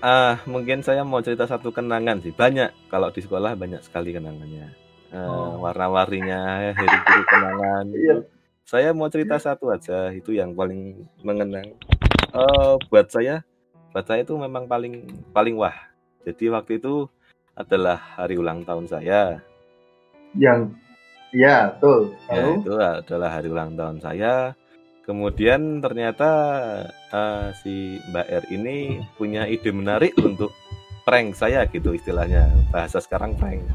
uh, 0.04 0.36
mungkin 0.44 0.84
saya 0.84 1.08
mau 1.08 1.24
cerita 1.24 1.48
satu 1.48 1.72
kenangan 1.72 2.20
sih. 2.20 2.36
Banyak 2.36 2.92
kalau 2.92 3.10
di 3.10 3.24
sekolah 3.24 3.56
banyak 3.56 3.80
sekali 3.80 4.12
kenangannya. 4.12 4.83
Uh, 5.14 5.22
oh. 5.22 5.50
Warna-warninya, 5.62 6.74
hari 6.74 6.98
kenangan. 7.30 7.86
Iya. 7.94 8.16
Saya 8.66 8.90
mau 8.92 9.08
cerita 9.14 9.38
satu 9.38 9.70
aja. 9.70 10.10
Itu 10.10 10.34
yang 10.34 10.58
paling 10.58 11.06
mengenang. 11.22 11.78
Uh, 12.34 12.82
buat 12.90 13.14
saya, 13.14 13.46
buat 13.94 14.10
saya 14.10 14.26
itu 14.26 14.34
memang 14.34 14.66
paling 14.66 15.06
paling 15.30 15.54
wah. 15.54 15.78
Jadi 16.26 16.50
waktu 16.50 16.82
itu 16.82 17.06
adalah 17.54 18.02
hari 18.18 18.42
ulang 18.42 18.66
tahun 18.66 18.90
saya. 18.90 19.38
Yang, 20.34 20.74
ya, 21.30 21.78
betul. 21.78 22.18
Ya, 22.26 22.44
itu 22.58 22.74
adalah 22.74 23.30
hari 23.38 23.48
ulang 23.54 23.78
tahun 23.78 24.02
saya 24.02 24.58
Kemudian 25.04 25.84
ternyata 25.84 26.32
uh, 27.12 27.52
si 27.60 28.00
Mbak 28.08 28.28
R 28.32 28.46
ini 28.56 29.04
punya 29.20 29.44
ide 29.44 29.68
menarik 29.76 30.16
untuk 30.16 30.56
prank 31.04 31.36
saya 31.36 31.68
gitu 31.68 31.92
istilahnya 31.92 32.48
bahasa 32.72 33.04
sekarang 33.04 33.36
prank. 33.36 33.68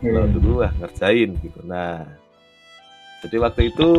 Kalau 0.00 0.24
hmm. 0.24 0.34
dulu 0.36 0.50
wah 0.64 0.72
ngerjain 0.80 1.36
gitu. 1.40 1.60
Nah, 1.64 2.08
jadi 3.20 3.36
waktu 3.40 3.68
itu 3.68 3.90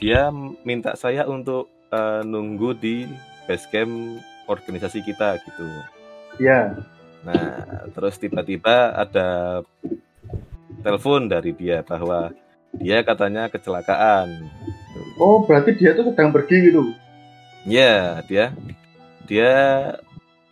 dia 0.00 0.32
minta 0.64 0.96
saya 0.96 1.28
untuk 1.28 1.68
uh, 1.92 2.24
nunggu 2.24 2.72
di 2.80 3.04
base 3.44 3.68
camp 3.68 3.92
organisasi 4.48 5.04
kita 5.04 5.36
gitu. 5.44 5.68
Iya. 6.40 6.80
Nah, 7.22 7.86
terus 7.92 8.16
tiba-tiba 8.18 8.96
ada 8.96 9.60
telepon 10.82 11.28
dari 11.28 11.54
dia 11.54 11.84
bahwa 11.84 12.32
dia 12.80 13.04
katanya 13.04 13.52
kecelakaan 13.52 14.48
Oh, 15.20 15.44
berarti 15.44 15.76
dia 15.76 15.92
tuh 15.92 16.12
sedang 16.12 16.32
pergi 16.32 16.72
gitu. 16.72 16.82
Ya, 17.68 18.24
dia 18.26 18.52
dia 19.28 19.52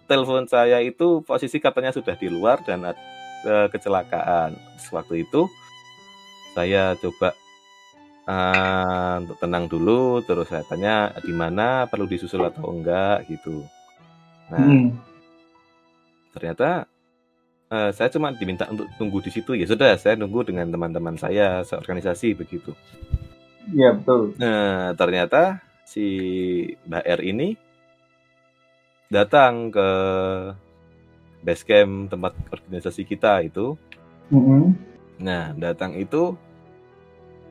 telepon 0.07 0.47
saya 0.47 0.79
itu 0.83 1.23
posisi 1.27 1.59
katanya 1.59 1.95
sudah 1.95 2.15
di 2.15 2.29
luar 2.31 2.63
dan 2.63 2.93
ada 3.41 3.73
kecelakaan. 3.73 4.57
Waktu 4.93 5.25
itu 5.25 5.49
saya 6.53 6.93
coba 7.01 7.33
uh, 8.29 9.25
untuk 9.25 9.39
tenang 9.41 9.65
dulu, 9.67 10.21
terus 10.25 10.53
saya 10.53 10.67
tanya 10.69 11.17
di 11.25 11.33
mana 11.33 11.89
perlu 11.89 12.05
disusul 12.05 12.45
atau 12.45 12.69
enggak 12.69 13.25
gitu. 13.33 13.65
Nah, 14.53 14.61
hmm. 14.61 14.89
ternyata 16.37 16.85
uh, 17.71 17.91
saya 17.95 18.11
cuma 18.13 18.35
diminta 18.35 18.67
untuk 18.69 18.91
tunggu 18.99 19.23
di 19.23 19.31
situ 19.31 19.55
ya 19.55 19.65
sudah 19.65 19.95
saya 19.97 20.19
nunggu 20.19 20.51
dengan 20.51 20.69
teman-teman 20.69 21.17
saya 21.17 21.63
seorganisasi 21.65 22.35
begitu. 22.35 22.75
Iya 23.71 23.95
betul. 23.95 24.35
Nah 24.37 24.93
ternyata 24.99 25.63
si 25.87 26.07
Mbak 26.87 27.05
R 27.07 27.21
ini 27.23 27.49
datang 29.11 29.75
ke 29.75 29.89
base 31.41 31.65
camp 31.65 32.13
tempat 32.13 32.33
organisasi 32.53 33.03
kita 33.05 33.45
itu. 33.45 33.77
Mm 34.31 34.43
-hmm. 34.43 34.63
Nah 35.21 35.53
datang 35.57 35.97
itu 35.97 36.37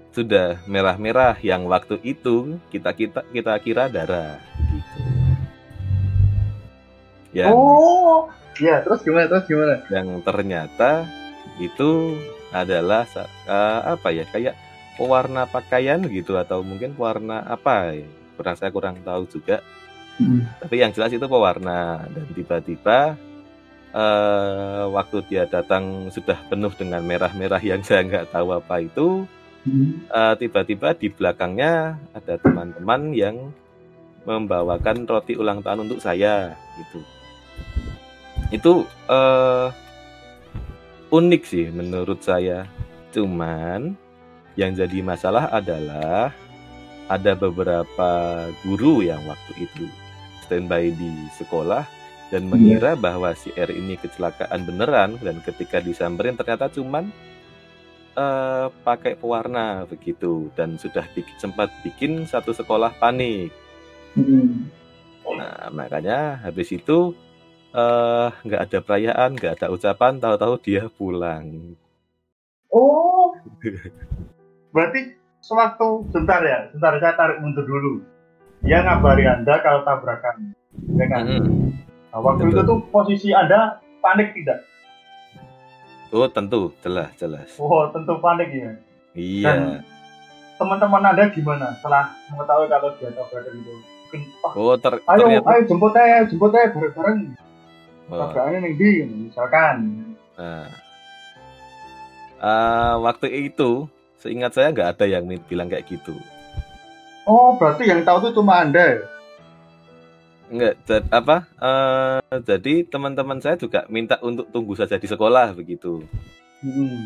sudah 0.10 0.58
merah-merah 0.66 1.38
yang 1.46 1.70
waktu 1.70 2.02
itu 2.02 2.58
kita 2.74 2.92
kita 2.98 3.22
kita 3.30 3.54
kira 3.62 3.86
darah 3.88 4.42
gitu. 4.58 5.02
Yang, 7.30 7.54
oh, 7.54 8.26
ya 8.58 8.82
terus 8.82 9.06
gimana 9.06 9.30
terus 9.30 9.46
gimana? 9.46 9.86
Yang 9.94 10.26
ternyata 10.26 11.06
itu 11.62 12.18
adalah 12.50 13.06
uh, 13.46 13.94
apa 13.94 14.10
ya 14.10 14.26
kayak 14.26 14.58
warna 14.98 15.46
pakaian 15.46 16.02
gitu 16.10 16.36
atau 16.36 16.66
mungkin 16.66 16.98
warna 16.98 17.46
apa 17.46 17.94
ya 17.94 18.08
kurang 18.36 18.56
saya 18.56 18.72
kurang 18.72 18.96
tahu 19.04 19.24
juga 19.30 19.64
hmm. 20.20 20.64
tapi 20.66 20.76
yang 20.84 20.92
jelas 20.92 21.12
itu 21.14 21.24
pewarna 21.24 22.04
dan 22.10 22.26
tiba-tiba 22.36 23.16
uh, 23.94 24.90
waktu 24.94 25.24
dia 25.30 25.44
datang 25.46 26.10
sudah 26.14 26.38
penuh 26.50 26.74
dengan 26.78 27.02
merah-merah 27.04 27.62
yang 27.62 27.82
saya 27.86 28.06
nggak 28.06 28.34
tahu 28.34 28.54
apa 28.56 28.84
itu 28.84 29.26
uh, 30.14 30.34
tiba-tiba 30.38 30.96
di 30.96 31.08
belakangnya 31.12 31.98
ada 32.14 32.36
teman-teman 32.40 33.14
yang 33.14 33.38
membawakan 34.28 35.08
roti 35.08 35.34
ulang 35.40 35.64
tahun 35.64 35.90
untuk 35.90 36.00
saya 36.04 36.54
gitu. 36.78 37.00
Itu 38.54 38.74
uh, 39.10 39.72
unik 41.10 41.44
sih 41.46 41.66
menurut 41.72 42.22
saya. 42.22 42.68
Cuman 43.10 43.98
yang 44.54 44.78
jadi 44.78 45.02
masalah 45.02 45.50
adalah 45.50 46.30
ada 47.10 47.34
beberapa 47.34 48.10
guru 48.62 49.02
yang 49.02 49.24
waktu 49.26 49.66
itu 49.66 49.90
standby 50.46 50.94
di 50.94 51.10
sekolah 51.34 51.99
dan 52.30 52.46
mengira 52.46 52.94
yeah. 52.94 53.02
bahwa 53.02 53.34
si 53.34 53.50
R 53.58 53.74
ini 53.74 53.98
kecelakaan 53.98 54.66
beneran 54.66 55.18
dan 55.22 55.42
ketika 55.42 55.82
disamperin 55.82 56.38
ternyata 56.38 56.70
cuman 56.70 57.10
uh, 58.14 58.70
pakai 58.86 59.18
pewarna 59.18 59.86
begitu 59.90 60.54
dan 60.54 60.78
sudah 60.78 61.06
bikin, 61.14 61.36
sempat 61.42 61.70
bikin 61.82 62.26
satu 62.30 62.54
sekolah 62.54 62.94
panik. 63.02 63.50
Hmm. 64.14 64.70
Nah 65.26 65.70
makanya 65.74 66.42
habis 66.42 66.70
itu 66.74 67.14
nggak 68.46 68.62
uh, 68.62 68.66
ada 68.66 68.80
perayaan, 68.82 69.38
nggak 69.38 69.62
ada 69.62 69.68
ucapan, 69.70 70.18
tahu-tahu 70.18 70.54
dia 70.62 70.90
pulang. 70.90 71.78
Oh, 72.70 73.34
berarti 74.74 75.18
sewaktu 75.42 76.10
sebentar 76.14 76.42
ya, 76.46 76.70
sebentar 76.74 76.98
saya 77.02 77.14
tarik 77.18 77.42
mundur 77.42 77.66
dulu. 77.66 78.02
Dia 78.66 78.84
ngabari 78.84 79.24
anda 79.24 79.56
kalau 79.64 79.86
tabrakan, 79.88 80.52
ya 80.98 81.06
kan? 81.08 81.24
Hmm. 81.24 81.69
Nah, 82.10 82.20
waktu 82.26 82.50
Betul. 82.50 82.54
itu 82.58 82.62
tuh 82.66 82.78
posisi 82.90 83.30
anda 83.34 83.78
panik 84.02 84.34
tidak? 84.34 84.66
Oh 86.10 86.26
tentu, 86.26 86.74
jelas 86.82 87.14
jelas. 87.22 87.54
Oh 87.62 87.86
tentu 87.94 88.18
panik 88.18 88.50
ya. 88.50 88.72
Iya. 89.14 89.46
Dan 89.46 89.60
teman-teman 90.58 91.06
anda 91.06 91.30
gimana 91.30 91.78
setelah 91.78 92.10
mengetahui 92.34 92.68
kalau 92.68 92.90
dia 92.98 93.10
tabrakan 93.14 93.54
itu? 93.62 93.74
Mungkin, 94.10 94.22
oh, 94.58 94.74
ter 94.74 94.94
ayo, 95.06 95.22
ternyata... 95.22 95.48
ayo 95.54 95.62
jemput 95.70 95.94
aja, 95.94 96.26
jemput 96.26 96.50
aja 96.50 96.68
bareng-bareng. 96.74 97.20
Oh. 98.10 98.18
Tabrakannya 98.18 98.58
nih 98.66 98.74
di, 98.74 98.92
misalkan. 99.30 99.76
Nah. 100.34 100.66
Uh, 102.40 102.96
waktu 103.06 103.52
itu, 103.52 103.86
seingat 104.18 104.58
saya 104.58 104.74
nggak 104.74 104.98
ada 104.98 105.06
yang 105.06 105.30
bilang 105.46 105.70
kayak 105.70 105.86
gitu. 105.86 106.18
Oh, 107.30 107.54
berarti 107.62 107.86
yang 107.86 108.02
tahu 108.02 108.26
itu 108.26 108.42
cuma 108.42 108.66
anda. 108.66 108.82
Ya? 108.82 109.06
Enggak, 110.50 110.74
jad, 110.90 111.04
apa? 111.14 111.46
Uh, 111.62 112.42
jadi 112.42 112.82
teman-teman 112.90 113.38
saya 113.38 113.54
juga 113.54 113.86
minta 113.86 114.18
untuk 114.26 114.50
tunggu 114.50 114.74
saja 114.74 114.98
di 114.98 115.06
sekolah 115.06 115.54
begitu. 115.54 116.02
Hmm. 116.66 117.06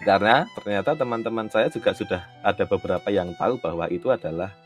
Karena 0.00 0.48
ternyata 0.56 0.96
teman-teman 0.96 1.52
saya 1.52 1.68
juga 1.68 1.92
sudah 1.92 2.24
ada 2.40 2.64
beberapa 2.64 3.08
yang 3.12 3.36
tahu 3.36 3.60
bahwa 3.60 3.92
itu 3.92 4.08
adalah 4.08 4.56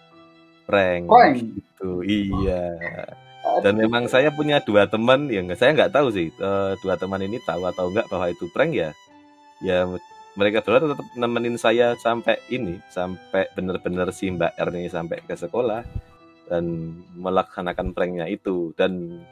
prank. 0.70 1.10
Prank. 1.10 1.36
Gitu. 1.50 1.90
Iya. 2.06 2.78
Dan 3.66 3.74
memang 3.74 4.06
saya 4.06 4.30
punya 4.30 4.62
dua 4.62 4.86
teman 4.86 5.26
yang 5.26 5.50
saya 5.58 5.74
nggak 5.74 5.90
tahu 5.90 6.14
sih 6.14 6.30
uh, 6.38 6.78
dua 6.78 6.94
teman 6.94 7.26
ini 7.26 7.42
tahu 7.42 7.66
atau 7.66 7.90
enggak 7.90 8.06
bahwa 8.06 8.30
itu 8.30 8.46
prank 8.54 8.70
ya. 8.70 8.94
Ya 9.58 9.82
mereka 10.38 10.62
berdua 10.62 10.94
tetap 10.94 11.08
nemenin 11.18 11.58
saya 11.58 11.98
sampai 11.98 12.38
ini 12.48 12.78
sampai 12.88 13.50
benar-benar 13.52 14.14
si 14.14 14.30
Mbak 14.30 14.52
R 14.56 14.68
ini 14.78 14.88
sampai 14.88 15.20
ke 15.26 15.34
sekolah 15.34 15.82
dan 16.52 16.92
melaksanakan 17.16 17.96
pranknya 17.96 18.28
itu 18.28 18.76
dan 18.76 19.24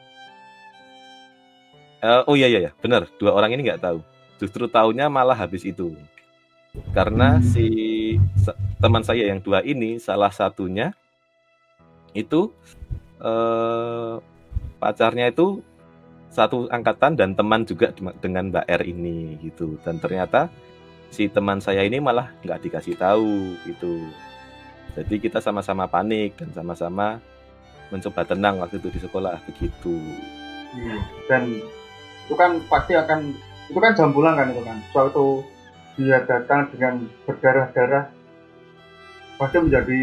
uh, 2.00 2.24
oh 2.24 2.32
iya 2.32 2.48
iya 2.48 2.60
ya 2.64 2.72
benar. 2.80 3.04
Dua 3.20 3.36
orang 3.36 3.52
ini 3.52 3.68
nggak 3.68 3.84
tahu. 3.84 4.00
Justru 4.40 4.64
tahunya 4.64 5.12
malah 5.12 5.36
habis 5.36 5.68
itu. 5.68 5.92
Karena 6.96 7.44
si 7.44 8.16
teman 8.80 9.04
saya 9.04 9.28
yang 9.28 9.44
dua 9.44 9.60
ini 9.60 10.00
salah 10.00 10.32
satunya 10.32 10.96
itu 12.16 12.48
uh, 13.20 14.16
pacarnya 14.80 15.28
itu 15.28 15.60
satu 16.32 16.70
angkatan 16.72 17.18
dan 17.20 17.36
teman 17.36 17.68
juga 17.68 17.92
dengan 18.22 18.48
Mbak 18.48 18.66
R 18.80 18.82
ini 18.88 19.36
gitu. 19.44 19.76
Dan 19.84 20.00
ternyata 20.00 20.48
si 21.12 21.28
teman 21.28 21.60
saya 21.60 21.84
ini 21.84 22.00
malah 22.00 22.32
nggak 22.40 22.64
dikasih 22.64 22.96
tahu 22.96 23.60
gitu 23.68 24.08
jadi 24.94 25.14
kita 25.22 25.38
sama-sama 25.38 25.86
panik 25.86 26.34
dan 26.38 26.50
sama-sama 26.50 27.22
mencoba 27.90 28.22
tenang 28.22 28.62
waktu 28.62 28.78
itu 28.78 28.88
di 28.90 29.00
sekolah 29.02 29.38
begitu. 29.46 29.98
Hmm. 30.74 31.00
Dan 31.26 31.42
itu 32.26 32.34
kan 32.38 32.62
pasti 32.70 32.94
akan 32.94 33.34
itu 33.70 33.78
kan 33.78 33.92
jam 33.94 34.10
pulang 34.14 34.38
kan 34.38 34.50
itu 34.50 34.62
kan. 34.62 34.78
Suatu 34.94 35.42
dia 35.98 36.22
datang 36.24 36.70
dengan 36.70 37.04
berdarah-darah 37.26 38.08
pasti 39.36 39.56
menjadi 39.58 40.00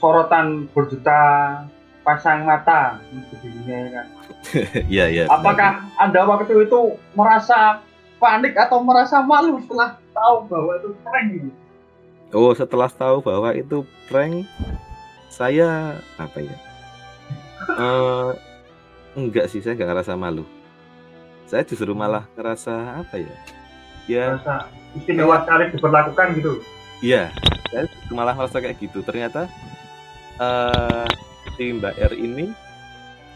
sorotan 0.00 0.66
berjuta 0.72 1.20
pasang 2.00 2.48
mata 2.48 2.96
begininya 3.28 3.76
ya 3.76 3.90
kan. 3.92 4.06
Iya 4.88 5.04
iya. 5.12 5.24
Apakah 5.28 5.84
benar. 5.84 6.00
anda 6.00 6.20
waktu 6.24 6.64
itu 6.64 6.96
merasa 7.12 7.84
panik 8.16 8.56
atau 8.56 8.80
merasa 8.80 9.20
malu 9.20 9.60
setelah 9.60 10.00
tahu 10.16 10.48
bahwa 10.48 10.72
itu 10.80 10.88
prank 11.04 11.28
gitu? 11.36 11.59
Oh, 12.30 12.54
setelah 12.54 12.86
tahu 12.86 13.26
bahwa 13.26 13.50
itu 13.58 13.82
prank, 14.06 14.46
saya 15.26 15.98
apa 16.14 16.38
ya? 16.38 16.56
Uh, 17.74 18.30
enggak 19.18 19.50
sih, 19.50 19.58
saya 19.58 19.74
enggak 19.74 19.90
ngerasa 19.98 20.14
malu. 20.14 20.46
Saya 21.50 21.66
justru 21.66 21.90
malah 21.90 22.30
ngerasa 22.38 23.02
apa 23.02 23.18
ya? 23.18 23.34
Ya, 24.06 24.26
Rasa 24.38 24.70
istimewa 24.94 25.42
sekali 25.42 25.74
diperlakukan 25.74 26.26
gitu. 26.38 26.52
Iya, 27.02 27.34
saya 27.70 27.90
malah 28.14 28.34
merasa 28.38 28.62
kayak 28.62 28.78
gitu. 28.78 29.02
Ternyata 29.02 29.50
uh, 30.38 31.06
si 31.58 31.74
Mbak 31.74 31.94
R 31.98 32.14
ini 32.14 32.54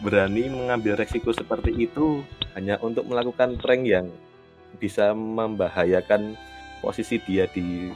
berani 0.03 0.47
mengambil 0.51 0.95
resiko 0.99 1.35
seperti 1.35 1.75
itu 1.75 2.23
hanya 2.55 2.79
untuk 2.79 3.07
melakukan 3.11 3.59
prank 3.59 3.83
yang 3.83 4.07
bisa 4.79 5.15
membahayakan 5.15 6.39
posisi 6.79 7.19
dia 7.23 7.51
di 7.51 7.91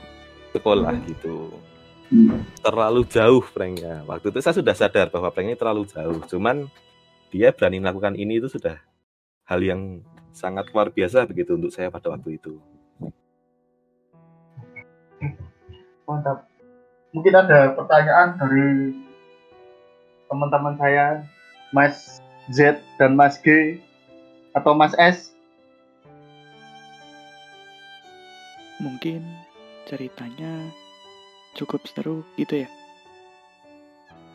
sekolah 0.59 0.95
hmm. 0.95 1.07
gitu. 1.15 1.37
Terlalu 2.65 3.05
jauh 3.07 3.45
pranknya. 3.53 4.03
Waktu 4.09 4.33
itu 4.33 4.39
saya 4.41 4.57
sudah 4.57 4.75
sadar 4.75 5.13
bahwa 5.13 5.29
pranknya 5.31 5.57
terlalu 5.57 5.87
jauh. 5.89 6.21
Cuman 6.27 6.67
dia 7.29 7.53
berani 7.53 7.79
melakukan 7.79 8.17
ini 8.17 8.41
itu 8.41 8.49
sudah 8.49 8.81
hal 9.45 9.61
yang 9.61 10.01
sangat 10.33 10.69
luar 10.73 10.89
biasa 10.93 11.25
begitu 11.29 11.57
untuk 11.57 11.73
saya 11.73 11.93
pada 11.93 12.13
waktu 12.13 12.41
itu. 12.41 12.57
Mantap. 16.09 16.49
Mungkin 17.13 17.35
ada 17.37 17.73
pertanyaan 17.77 18.37
dari 18.37 18.97
teman-teman 20.29 20.77
saya 20.77 21.25
Mas 21.73 22.21
Z 22.49 22.81
dan 22.97 23.17
Mas 23.17 23.37
G 23.41 23.81
atau 24.57 24.73
Mas 24.73 24.97
S? 24.97 25.37
Mungkin 28.81 29.21
ceritanya 29.89 30.69
cukup 31.57 31.81
seru 31.89 32.21
gitu 32.37 32.63
ya. 32.63 32.69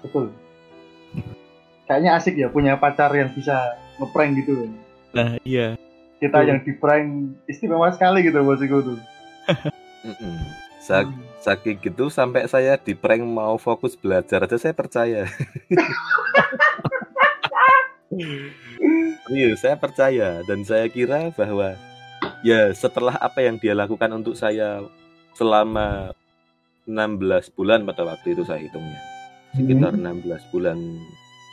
Betul. 0.02 0.34
Kayaknya 1.86 2.12
asik 2.18 2.36
ya 2.36 2.50
punya 2.50 2.74
pacar 2.82 3.14
yang 3.14 3.30
bisa 3.38 3.78
ngeprank 4.02 4.42
gitu. 4.42 4.68
Nah 5.14 5.38
iya. 5.46 5.78
Kita 6.18 6.42
Betul. 6.42 6.50
yang 6.50 6.60
di 6.66 6.74
prank 6.74 7.08
istimewa 7.46 7.94
sekali 7.94 8.26
gitu 8.26 8.42
bosiku 8.42 8.82
tuh. 8.82 8.98
Sak 10.82 11.08
saking 11.40 11.80
gitu 11.80 12.10
sampai 12.10 12.50
saya 12.50 12.76
di 12.76 12.98
prank 12.98 13.24
mau 13.24 13.56
fokus 13.62 13.94
belajar 13.94 14.44
aja 14.44 14.58
saya 14.58 14.74
percaya. 14.74 15.30
Iya, 19.34 19.58
saya 19.58 19.74
percaya 19.74 20.46
dan 20.46 20.62
saya 20.62 20.86
kira 20.86 21.34
bahwa 21.34 21.74
ya 22.46 22.70
setelah 22.76 23.18
apa 23.18 23.42
yang 23.42 23.58
dia 23.58 23.74
lakukan 23.74 24.12
untuk 24.14 24.38
saya 24.38 24.86
selama 25.34 26.14
16 26.86 27.56
bulan 27.56 27.88
pada 27.88 28.04
waktu 28.04 28.36
itu 28.38 28.44
saya 28.44 28.62
hitungnya 28.62 29.00
sekitar 29.54 29.94
hmm. 29.94 30.26
16 30.26 30.54
bulan 30.54 30.78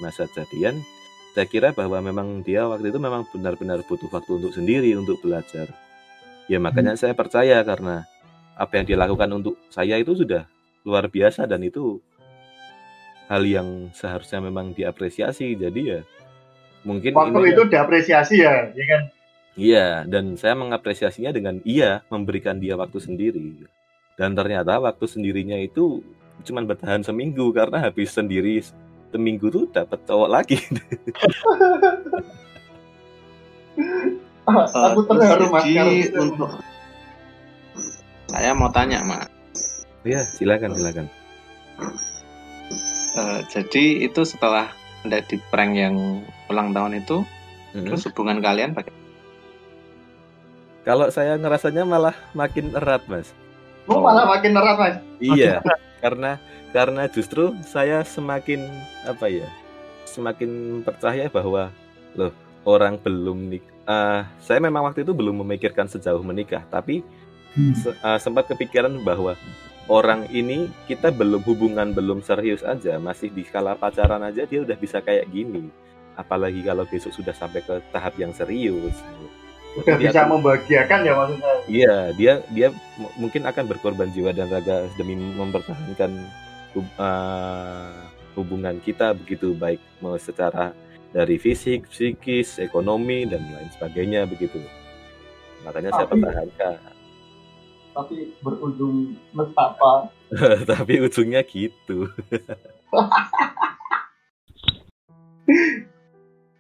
masa 0.00 0.24
jadian 0.32 0.80
saya 1.36 1.46
kira 1.46 1.70
bahwa 1.70 2.02
memang 2.02 2.42
dia 2.42 2.66
waktu 2.66 2.90
itu 2.90 2.98
memang 2.98 3.22
benar-benar 3.30 3.86
butuh 3.86 4.10
waktu 4.10 4.40
untuk 4.42 4.52
sendiri 4.56 4.96
untuk 4.98 5.22
belajar 5.22 5.70
ya 6.50 6.58
makanya 6.58 6.96
hmm. 6.96 7.00
saya 7.00 7.14
percaya 7.14 7.62
karena 7.62 8.08
apa 8.58 8.72
yang 8.80 8.84
dia 8.84 8.98
lakukan 8.98 9.30
untuk 9.30 9.54
saya 9.70 9.96
itu 9.96 10.12
sudah 10.16 10.44
luar 10.84 11.06
biasa 11.08 11.46
dan 11.46 11.62
itu 11.62 12.00
hal 13.30 13.46
yang 13.46 13.94
seharusnya 13.94 14.42
memang 14.42 14.74
diapresiasi 14.74 15.54
jadi 15.54 15.80
ya 15.80 16.00
mungkin 16.82 17.14
waktu 17.14 17.54
itu 17.54 17.62
diapresiasi 17.70 18.42
ya 18.42 18.74
ya 18.74 18.84
kan 18.90 19.02
Iya, 19.60 20.08
dan 20.08 20.40
saya 20.40 20.56
mengapresiasinya 20.56 21.36
dengan 21.36 21.60
iya 21.68 22.00
memberikan 22.08 22.56
dia 22.56 22.80
waktu 22.80 22.96
sendiri. 22.96 23.68
Dan 24.16 24.32
ternyata 24.32 24.80
waktu 24.80 25.04
sendirinya 25.04 25.60
itu 25.60 26.00
cuma 26.48 26.64
bertahan 26.64 27.04
seminggu 27.04 27.52
karena 27.52 27.84
habis 27.84 28.08
sendiri 28.08 28.64
seminggu 29.12 29.52
tuh 29.52 29.68
dapat 29.68 30.00
cowok 30.08 30.28
lagi. 30.32 30.56
Aku 34.48 35.00
terharu 35.04 35.52
mas. 35.52 36.08
untuk 36.16 36.56
saya 38.32 38.56
mau 38.56 38.72
tanya 38.72 39.04
mas. 39.04 39.28
Iya, 40.08 40.24
silakan 40.24 40.72
silakan. 40.72 41.06
Uh, 43.12 43.44
jadi 43.52 44.08
itu 44.08 44.24
setelah 44.24 44.72
anda 45.04 45.20
di 45.20 45.36
prank 45.52 45.76
yang 45.76 46.24
ulang 46.48 46.72
tahun 46.72 47.04
itu, 47.04 47.20
mm 47.20 47.28
-hmm. 47.76 47.84
terus 47.84 48.08
hubungan 48.08 48.40
kalian 48.40 48.72
pakai 48.72 48.99
kalau 50.86 51.12
saya 51.12 51.36
ngerasanya 51.36 51.84
malah 51.84 52.16
makin 52.32 52.72
erat, 52.72 53.04
Mas. 53.06 53.32
Oh, 53.90 54.00
malah 54.00 54.24
makin 54.28 54.56
erat, 54.56 54.76
Mas. 54.76 54.96
Iya, 55.20 55.60
karena 56.04 56.40
karena 56.70 57.02
justru 57.10 57.52
saya 57.66 58.00
semakin 58.06 58.64
apa 59.04 59.28
ya? 59.28 59.48
Semakin 60.08 60.82
percaya 60.82 61.30
bahwa 61.30 61.70
loh, 62.16 62.34
orang 62.66 62.98
belum 62.98 63.52
nik 63.52 63.64
uh, 63.86 64.26
saya 64.42 64.58
memang 64.58 64.86
waktu 64.86 65.06
itu 65.06 65.12
belum 65.14 65.42
memikirkan 65.46 65.86
sejauh 65.86 66.22
menikah, 66.22 66.62
tapi 66.70 67.02
hmm. 67.54 67.74
se 67.74 67.90
uh, 67.90 68.18
sempat 68.18 68.46
kepikiran 68.50 69.02
bahwa 69.02 69.34
orang 69.90 70.30
ini 70.30 70.70
kita 70.86 71.10
belum 71.10 71.42
hubungan 71.42 71.90
belum 71.90 72.22
serius 72.22 72.62
aja 72.62 73.02
masih 73.02 73.34
di 73.34 73.42
skala 73.42 73.74
pacaran 73.74 74.22
aja 74.22 74.46
dia 74.46 74.62
udah 74.62 74.78
bisa 74.78 75.02
kayak 75.02 75.26
gini 75.34 75.66
apalagi 76.14 76.62
kalau 76.62 76.86
besok 76.86 77.10
sudah 77.10 77.34
sampai 77.34 77.58
ke 77.66 77.82
tahap 77.90 78.14
yang 78.14 78.30
serius 78.30 78.94
udah 79.78 79.94
dia 80.02 80.10
bisa 80.10 80.20
akan, 80.26 80.30
membahagiakan 80.34 80.98
ya 81.06 81.12
maksudnya 81.14 81.52
iya 81.70 81.94
dia 82.18 82.32
dia 82.50 82.68
mungkin 83.14 83.46
akan 83.46 83.64
berkorban 83.70 84.10
jiwa 84.10 84.34
dan 84.34 84.50
raga 84.50 84.90
demi 84.98 85.14
mempertahankan 85.14 86.10
uh, 86.98 87.90
hubungan 88.34 88.78
kita 88.82 89.14
begitu 89.14 89.54
baik 89.54 89.78
mau 90.02 90.18
secara 90.18 90.74
dari 91.10 91.38
fisik 91.42 91.90
psikis 91.90 92.62
ekonomi 92.62 93.26
dan 93.26 93.42
lain 93.50 93.66
sebagainya 93.74 94.26
begitu. 94.30 94.62
Makanya 95.66 95.90
tapi, 95.90 95.98
saya 95.98 96.06
pertahankan. 96.06 96.78
Tapi 97.90 98.30
berujung 98.38 99.18
nestapa 99.34 100.06
tapi 100.70 101.02
ujungnya 101.02 101.42
gitu. 101.42 102.06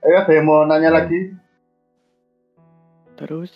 Ayo 0.00 0.18
saya 0.26 0.42
mau 0.42 0.66
nanya 0.66 0.90
lagi 0.90 1.30
terus 3.20 3.52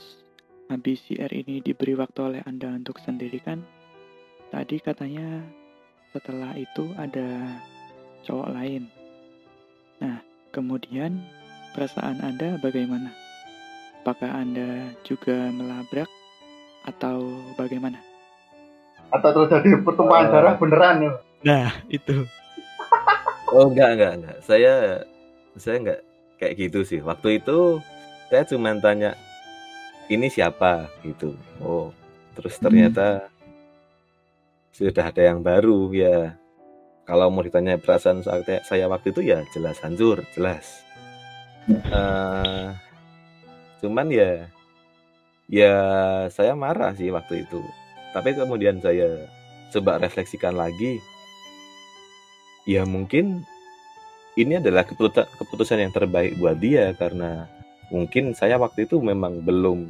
habis 0.68 1.00
CR 1.08 1.32
ini 1.32 1.64
diberi 1.64 1.96
waktu 1.96 2.20
oleh 2.20 2.42
anda 2.44 2.68
untuk 2.68 3.00
sendirikan 3.00 3.64
tadi 4.52 4.76
katanya 4.78 5.40
setelah 6.12 6.52
itu 6.54 6.92
ada 7.00 7.58
cowok 8.28 8.52
lain 8.52 8.84
nah 9.98 10.20
kemudian 10.52 11.24
perasaan 11.72 12.20
anda 12.20 12.60
bagaimana 12.60 13.24
apakah 14.04 14.36
anda 14.36 14.92
juga 15.00 15.48
melabrak 15.48 16.12
atau 16.84 17.40
bagaimana? 17.56 17.96
Atau 19.08 19.32
terjadi 19.48 19.80
pertumpahan 19.80 20.28
uh, 20.28 20.32
darah 20.32 20.54
beneran 20.60 20.96
ya? 21.00 21.12
Nah, 21.40 21.68
itu. 21.88 22.28
oh, 23.48 23.72
enggak, 23.72 23.96
enggak, 23.96 24.12
enggak. 24.20 24.36
Saya 24.44 25.00
saya 25.56 25.76
enggak 25.80 26.00
kayak 26.36 26.54
gitu 26.60 26.84
sih. 26.84 27.00
Waktu 27.00 27.40
itu 27.40 27.80
saya 28.28 28.44
cuma 28.44 28.76
tanya 28.76 29.16
ini 30.10 30.26
siapa 30.28 30.90
gitu. 31.04 31.36
Oh, 31.60 31.92
terus 32.36 32.56
ternyata 32.60 33.28
hmm. 33.28 33.30
sudah 34.74 35.04
ada 35.08 35.22
yang 35.22 35.40
baru 35.40 35.92
ya. 35.94 36.36
Kalau 37.04 37.28
mau 37.28 37.44
ditanya 37.44 37.76
perasaan 37.76 38.24
saat 38.24 38.48
saya 38.64 38.88
waktu 38.88 39.12
itu 39.12 39.20
ya 39.28 39.44
jelas 39.52 39.76
hancur, 39.84 40.24
jelas. 40.32 40.84
Uh, 41.68 42.72
cuman 43.84 44.08
ya 44.08 44.48
ya 45.48 45.74
saya 46.32 46.56
marah 46.56 46.96
sih 46.96 47.12
waktu 47.12 47.44
itu 47.44 47.60
tapi 48.16 48.32
kemudian 48.32 48.80
saya 48.80 49.28
coba 49.74 50.00
refleksikan 50.00 50.56
lagi 50.56 51.00
ya 52.64 52.88
mungkin 52.88 53.44
ini 54.34 54.58
adalah 54.58 54.82
keputusan, 54.88 55.28
keputusan 55.36 55.78
yang 55.84 55.92
terbaik 55.92 56.34
buat 56.40 56.58
dia 56.58 56.96
karena 56.96 57.46
mungkin 57.92 58.32
saya 58.36 58.56
waktu 58.56 58.88
itu 58.88 59.00
memang 59.00 59.44
belum 59.44 59.88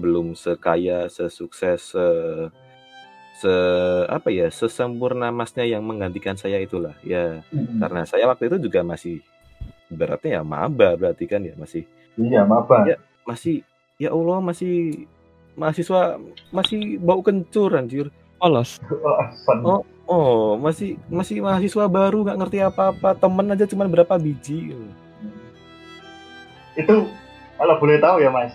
belum 0.00 0.32
sekaya 0.32 1.08
sesukses 1.10 1.92
se, 1.92 2.06
se 3.36 3.54
apa 4.08 4.32
ya 4.32 4.48
sesempurna 4.48 5.28
masnya 5.28 5.68
yang 5.68 5.84
menggantikan 5.84 6.38
saya 6.38 6.62
itulah 6.62 6.96
ya. 7.04 7.44
Hmm. 7.52 7.80
karena 7.82 8.02
saya 8.08 8.24
waktu 8.28 8.48
itu 8.48 8.68
juga 8.70 8.80
masih 8.80 9.20
beratnya 9.92 10.40
ya 10.40 10.42
maba 10.42 10.96
berarti 10.96 11.24
kan 11.28 11.44
ya 11.44 11.52
masih 11.60 11.84
iya 12.16 12.42
maba. 12.44 12.88
Ya 12.88 12.96
masih 13.28 13.60
ya 14.00 14.10
Allah 14.10 14.40
masih 14.40 15.06
mahasiswa 15.54 16.16
masih 16.48 16.96
bau 16.98 17.20
kencur 17.20 17.76
anjir. 17.76 18.08
Polos 18.42 18.82
oh 19.62 19.86
oh 20.10 20.58
masih 20.58 20.98
masih 21.06 21.38
mahasiswa 21.44 21.86
baru 21.86 22.26
nggak 22.26 22.38
ngerti 22.42 22.58
apa-apa 22.64 23.14
temen 23.14 23.52
aja 23.52 23.68
cuma 23.68 23.86
berapa 23.86 24.18
biji. 24.18 24.74
Itu 26.74 27.06
kalau 27.62 27.78
boleh 27.78 28.02
tahu 28.02 28.18
ya 28.18 28.26
mas 28.34 28.50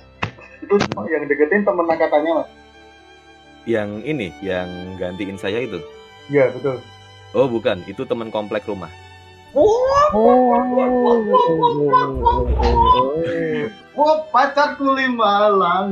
itu 0.60 0.76
yang 1.08 1.24
deketin 1.32 1.64
temen 1.64 1.88
angkatannya 1.88 2.44
mas 2.44 2.50
yang 3.64 4.04
ini 4.04 4.36
yang 4.44 4.68
gantiin 5.00 5.40
saya 5.40 5.64
itu 5.64 5.80
iya 6.28 6.52
betul 6.52 6.84
oh 7.32 7.48
bukan 7.48 7.80
itu 7.88 8.04
teman 8.04 8.28
komplek 8.28 8.68
rumah 8.68 8.92
Wah, 13.98 14.22
pacar 14.30 14.78
kuli 14.78 15.10
malang, 15.10 15.90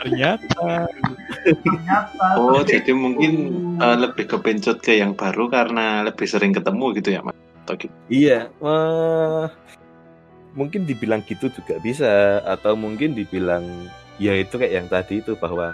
Ternyata. 0.00 0.88
Ternyata. 1.44 2.26
Oh, 2.40 2.64
jadi 2.64 2.96
mungkin 2.96 3.52
uh, 3.76 3.98
lebih 3.98 4.24
kepencut 4.30 4.80
ke 4.80 5.04
yang 5.04 5.12
baru 5.12 5.52
karena 5.52 6.06
lebih 6.08 6.24
sering 6.24 6.56
ketemu 6.56 6.96
gitu 6.96 7.12
ya, 7.12 7.20
Mas? 7.20 7.36
gitu? 7.76 7.92
Iya, 8.08 8.48
uh, 8.64 9.52
mungkin 10.52 10.84
dibilang 10.84 11.24
gitu 11.24 11.48
juga 11.52 11.80
bisa, 11.80 12.42
atau 12.44 12.76
mungkin 12.76 13.16
dibilang 13.16 13.88
ya 14.20 14.36
itu 14.36 14.60
kayak 14.60 14.74
yang 14.74 14.88
tadi 14.88 15.24
itu 15.24 15.34
bahwa 15.36 15.72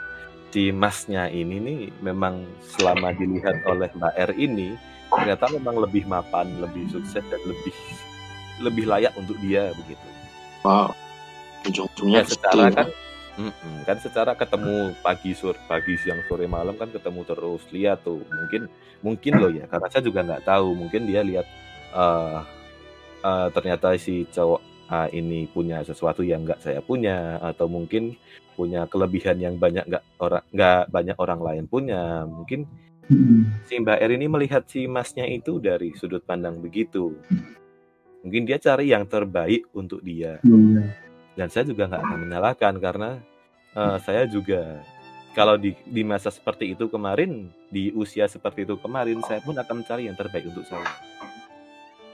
si 0.48 0.72
masnya 0.72 1.28
ini 1.28 1.60
nih 1.60 1.80
memang 2.00 2.46
selama 2.64 3.12
dilihat 3.12 3.60
oleh 3.68 3.90
Mbak 3.92 4.14
R 4.16 4.32
ini 4.38 4.78
ternyata 5.08 5.44
memang 5.52 5.76
lebih 5.80 6.04
mapan, 6.08 6.48
lebih 6.60 6.88
sukses 6.88 7.24
dan 7.28 7.40
lebih 7.44 7.74
lebih 8.64 8.84
layak 8.90 9.14
untuk 9.14 9.36
dia 9.44 9.70
begitu. 9.76 10.08
Wow. 10.66 10.92
Ujung-ujungnya 11.66 12.22
ya, 12.22 12.30
secara 12.30 12.64
kan 12.70 12.88
mm 13.38 13.52
-mm, 13.54 13.76
kan 13.86 13.96
secara 14.02 14.32
ketemu 14.34 14.94
pagi 14.98 15.32
sore 15.34 15.58
pagi 15.70 15.94
siang 15.98 16.22
sore 16.26 16.50
malam 16.50 16.74
kan 16.74 16.90
ketemu 16.90 17.22
terus 17.26 17.62
lihat 17.70 18.02
tuh 18.02 18.22
mungkin 18.26 18.70
mungkin 19.02 19.32
loh 19.38 19.50
ya 19.50 19.66
karena 19.70 19.86
saya 19.90 20.02
juga 20.02 20.26
nggak 20.26 20.44
tahu 20.46 20.74
mungkin 20.74 21.06
dia 21.06 21.22
lihat 21.22 21.46
uh, 21.94 22.42
uh, 23.22 23.46
ternyata 23.54 23.94
si 23.98 24.26
cowok 24.30 24.60
uh, 24.90 25.08
ini 25.12 25.48
punya 25.48 25.84
sesuatu 25.84 26.24
yang 26.24 26.44
nggak 26.44 26.60
saya 26.60 26.80
punya 26.82 27.38
atau 27.40 27.70
mungkin 27.70 28.16
punya 28.58 28.90
kelebihan 28.90 29.38
yang 29.38 29.54
banyak 29.54 29.86
nggak 29.86 30.04
orang 30.18 30.44
nggak 30.50 30.82
banyak 30.90 31.16
orang 31.16 31.40
lain 31.40 31.64
punya 31.70 32.26
mungkin 32.26 32.66
Si 33.64 33.72
Mbak 33.80 34.04
R 34.04 34.10
ini 34.20 34.28
melihat 34.28 34.68
si 34.68 34.84
masnya 34.84 35.24
itu 35.24 35.56
dari 35.56 35.96
sudut 35.96 36.20
pandang 36.28 36.60
begitu. 36.60 37.16
Mungkin 38.20 38.44
dia 38.44 38.60
cari 38.60 38.92
yang 38.92 39.08
terbaik 39.08 39.64
untuk 39.72 40.04
dia. 40.04 40.36
Iya. 40.44 40.92
Dan 41.32 41.48
saya 41.48 41.64
juga 41.64 41.88
nggak 41.88 42.02
akan 42.04 42.18
menyalahkan 42.28 42.74
karena 42.76 43.10
uh, 43.72 43.96
saya 44.04 44.28
juga 44.28 44.84
kalau 45.32 45.56
di, 45.56 45.72
di 45.88 46.04
masa 46.04 46.28
seperti 46.28 46.76
itu 46.76 46.92
kemarin, 46.92 47.48
di 47.72 47.88
usia 47.96 48.28
seperti 48.28 48.68
itu 48.68 48.76
kemarin, 48.76 49.24
saya 49.24 49.40
pun 49.40 49.56
akan 49.56 49.80
mencari 49.80 50.04
yang 50.04 50.18
terbaik 50.18 50.44
untuk 50.44 50.68
saya. 50.68 50.84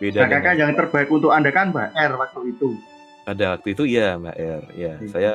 Beda 0.03 0.27
nah, 0.27 0.29
kakak 0.31 0.55
yang 0.59 0.73
terbaik 0.75 1.09
untuk 1.11 1.31
anda 1.31 1.55
kan 1.55 1.71
Mbak 1.71 1.95
R 1.95 2.13
waktu 2.19 2.41
itu. 2.51 2.69
Pada 3.25 3.45
waktu 3.57 3.69
itu 3.73 3.85
ya 3.87 4.19
Mbak 4.19 4.37
R, 4.37 4.63
ya 4.75 4.93
hmm. 4.99 5.09
saya 5.09 5.33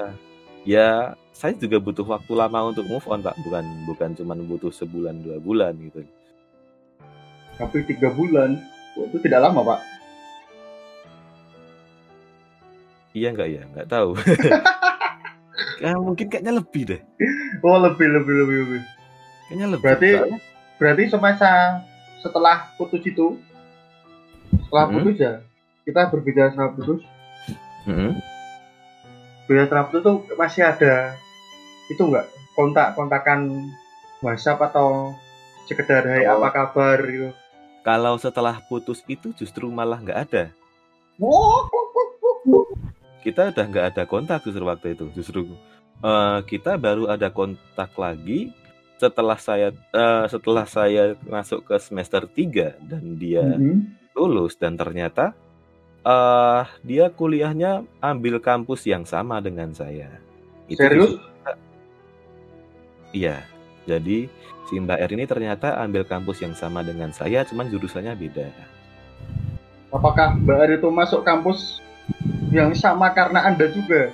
ya 0.67 1.15
saya 1.31 1.55
juga 1.55 1.79
butuh 1.79 2.03
waktu 2.03 2.31
lama 2.35 2.75
untuk 2.75 2.85
move 2.85 3.07
on 3.07 3.23
pak. 3.23 3.35
Bukan 3.41 3.63
bukan 3.87 4.09
cuma 4.19 4.35
butuh 4.35 4.69
sebulan 4.69 5.23
dua 5.23 5.39
bulan 5.39 5.73
gitu. 5.79 6.03
Tapi 7.55 7.87
tiga 7.87 8.11
bulan? 8.11 8.59
Itu 8.99 9.17
tidak 9.23 9.47
lama 9.47 9.75
pak? 9.75 9.79
Iya 13.15 13.33
nggak 13.33 13.49
ya 13.49 13.63
nggak 13.73 13.87
tahu. 13.89 14.11
Ya, 15.79 15.95
mungkin 15.95 16.27
kayaknya 16.27 16.59
lebih 16.59 16.83
deh. 16.91 17.01
Oh 17.63 17.79
lebih 17.79 18.07
lebih 18.11 18.33
lebih 18.43 18.57
lebih. 18.67 18.81
Kayaknya 19.47 19.67
lebih 19.71 19.83
berarti 19.83 20.09
pak. 20.11 20.27
berarti 20.79 21.03
semasa 21.07 21.49
setelah 22.19 22.67
putus 22.75 23.03
itu 23.07 23.39
setelah 24.69 24.85
hmm. 24.85 24.95
putus 25.01 25.17
ya 25.17 25.33
kita 25.81 26.01
berbicara 26.13 26.53
setelah 26.53 26.71
putus 26.77 27.01
hmm. 27.89 28.13
Trump 29.49 29.89
itu 29.89 29.99
tuh 30.05 30.17
masih 30.37 30.61
ada 30.61 31.17
itu 31.89 32.01
enggak 32.05 32.29
kontak-kontakan 32.53 33.65
WhatsApp 34.21 34.61
atau 34.69 35.17
sekedar 35.65 36.05
hai 36.05 36.29
oh. 36.29 36.37
apa 36.37 36.53
kabar 36.53 37.01
gitu. 37.05 37.29
Kalau 37.81 38.13
setelah 38.21 38.61
putus 38.67 39.01
itu 39.09 39.33
justru 39.33 39.71
malah 39.71 39.97
nggak 39.97 40.19
ada. 40.29 40.43
Kita 43.25 43.49
udah 43.49 43.65
nggak 43.65 43.85
ada 43.95 44.03
kontak 44.05 44.45
justru 44.45 44.67
waktu 44.67 44.93
itu. 44.93 45.09
Justru 45.15 45.49
uh, 46.03 46.39
kita 46.47 46.79
baru 46.79 47.11
ada 47.11 47.27
kontak 47.27 47.91
lagi 47.99 48.55
setelah 48.99 49.39
saya 49.39 49.71
uh, 49.95 50.27
setelah 50.27 50.67
saya 50.67 51.15
masuk 51.23 51.63
ke 51.67 51.75
semester 51.79 52.27
3 52.27 52.83
dan 52.83 53.03
dia 53.15 53.43
mm 53.43 53.55
-hmm. 53.55 53.77
Lulus 54.19 54.59
dan 54.59 54.75
ternyata 54.75 55.31
uh, 56.03 56.67
dia 56.83 57.07
kuliahnya 57.07 57.87
ambil 58.03 58.43
kampus 58.43 58.83
yang 58.83 59.07
sama 59.07 59.39
dengan 59.39 59.71
saya. 59.71 60.11
Itu 60.67 60.83
Serius? 60.83 61.15
Iya. 63.15 63.41
Jadi 63.87 64.29
si 64.69 64.77
Mbak 64.77 64.99
R 65.01 65.11
ini 65.17 65.25
ternyata 65.25 65.79
ambil 65.81 66.05
kampus 66.05 66.45
yang 66.45 66.53
sama 66.53 66.85
dengan 66.85 67.09
saya, 67.09 67.41
cuman 67.47 67.71
jurusannya 67.73 68.13
beda. 68.13 68.51
Apakah 69.89 70.37
Mbak 70.37 70.59
R 70.67 70.71
itu 70.77 70.89
masuk 70.93 71.25
kampus 71.25 71.81
yang 72.53 72.77
sama 72.77 73.09
karena 73.17 73.49
Anda 73.49 73.65
juga? 73.73 74.13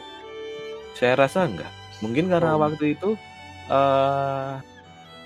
Saya 0.95 1.19
rasa 1.19 1.43
enggak. 1.43 1.67
Mungkin 1.99 2.31
karena 2.31 2.55
oh. 2.55 2.63
waktu 2.63 2.95
itu 2.95 3.19
uh, 3.67 4.63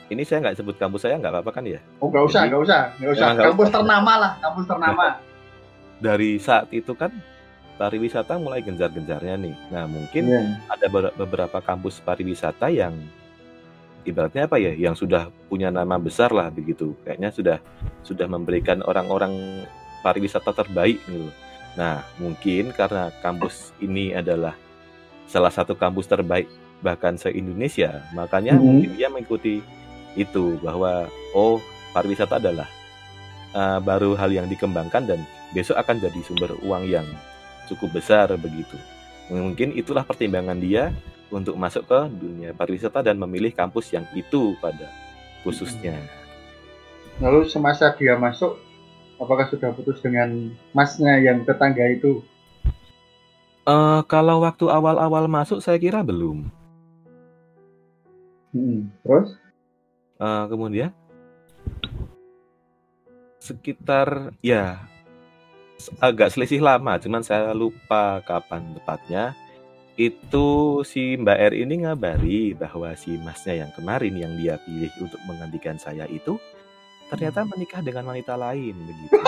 ini 0.09 0.25
saya 0.25 0.41
nggak 0.41 0.57
sebut 0.57 0.75
kampus 0.81 1.05
saya 1.05 1.21
nggak 1.21 1.33
apa-apa 1.33 1.51
kan 1.61 1.63
ya? 1.69 1.79
Oh 2.01 2.09
nggak 2.09 2.25
usah, 2.25 2.41
nggak 2.49 2.61
usah, 2.65 2.81
nggak 2.97 3.11
usah. 3.13 3.27
Kampus 3.37 3.69
ternama 3.69 4.13
lah, 4.17 4.31
kampus 4.41 4.65
ternama. 4.65 5.05
Dari 6.05 6.31
saat 6.41 6.67
itu 6.73 6.97
kan 6.97 7.13
pariwisata 7.77 8.41
mulai 8.41 8.65
gencar-gencarnya 8.65 9.35
nih. 9.37 9.55
Nah 9.69 9.85
mungkin 9.85 10.23
yeah. 10.25 10.57
ada 10.67 10.89
beberapa 11.13 11.61
kampus 11.61 12.01
pariwisata 12.01 12.73
yang 12.73 12.97
ibaratnya 14.03 14.49
apa 14.49 14.57
ya, 14.57 14.73
yang 14.73 14.97
sudah 14.97 15.29
punya 15.45 15.69
nama 15.69 16.01
besar 16.01 16.33
lah 16.33 16.49
begitu. 16.49 16.97
Kayaknya 17.05 17.29
sudah 17.29 17.57
sudah 18.01 18.25
memberikan 18.25 18.81
orang-orang 18.81 19.63
pariwisata 20.01 20.51
terbaik 20.57 20.97
gitu. 21.05 21.29
Nah 21.77 22.01
mungkin 22.17 22.73
karena 22.73 23.13
kampus 23.21 23.77
ini 23.77 24.17
adalah 24.17 24.57
salah 25.29 25.53
satu 25.53 25.77
kampus 25.77 26.09
terbaik 26.09 26.49
bahkan 26.79 27.19
se 27.19 27.29
Indonesia, 27.29 28.01
makanya 28.15 28.55
mm 28.55 28.59
-hmm. 28.59 28.65
mungkin 28.65 28.91
dia 28.95 29.07
mengikuti 29.11 29.59
itu 30.19 30.59
bahwa 30.59 31.07
oh 31.31 31.63
pariwisata 31.95 32.37
adalah 32.43 32.67
uh, 33.55 33.79
baru 33.79 34.13
hal 34.19 34.29
yang 34.35 34.47
dikembangkan 34.51 35.07
dan 35.07 35.19
besok 35.55 35.79
akan 35.79 36.03
jadi 36.03 36.19
sumber 36.27 36.51
uang 36.61 36.83
yang 36.85 37.07
cukup 37.71 38.01
besar 38.01 38.27
begitu. 38.35 38.75
Mungkin 39.29 39.77
itulah 39.77 40.03
pertimbangan 40.03 40.57
dia 40.57 40.91
untuk 41.29 41.53
masuk 41.55 41.85
ke 41.85 41.99
dunia 42.17 42.51
pariwisata 42.51 43.05
dan 43.05 43.15
memilih 43.21 43.53
kampus 43.53 43.93
yang 43.93 44.05
itu 44.17 44.57
pada 44.57 44.89
khususnya. 45.45 45.95
Lalu 47.21 47.45
semasa 47.45 47.93
dia 47.93 48.17
masuk, 48.17 48.57
apakah 49.21 49.45
sudah 49.51 49.69
putus 49.75 50.01
dengan 50.01 50.49
masnya 50.73 51.19
yang 51.21 51.45
tetangga 51.45 51.85
itu? 51.93 52.25
Uh, 53.69 54.01
kalau 54.09 54.41
waktu 54.41 54.65
awal-awal 54.65 55.29
masuk 55.29 55.61
saya 55.61 55.77
kira 55.77 56.01
belum. 56.01 56.49
Hmm, 58.49 58.89
terus? 59.05 59.37
Uh, 60.19 60.45
kemudian 60.45 60.91
sekitar 63.39 64.35
ya 64.43 64.83
agak 66.03 66.35
selisih 66.35 66.59
lama, 66.59 66.99
cuman 66.99 67.23
saya 67.23 67.55
lupa 67.55 68.19
kapan 68.27 68.75
tepatnya. 68.75 69.31
Itu 69.99 70.79
si 70.87 71.19
Mbak 71.19 71.39
R 71.51 71.53
ini 71.59 71.83
ngabari 71.83 72.55
bahwa 72.55 72.95
si 72.95 73.19
masnya 73.19 73.67
yang 73.67 73.71
kemarin 73.75 74.15
yang 74.15 74.31
dia 74.39 74.55
pilih 74.63 74.87
untuk 75.03 75.19
menggantikan 75.27 75.75
saya 75.75 76.07
itu 76.07 76.39
ternyata 77.11 77.43
menikah 77.43 77.83
dengan 77.83 78.07
wanita 78.13 78.39
lain 78.39 78.75
begitu. 78.75 79.19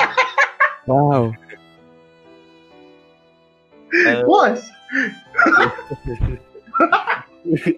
Wow. 0.90 1.30
uh, 3.94 4.22
Bos. 4.26 4.66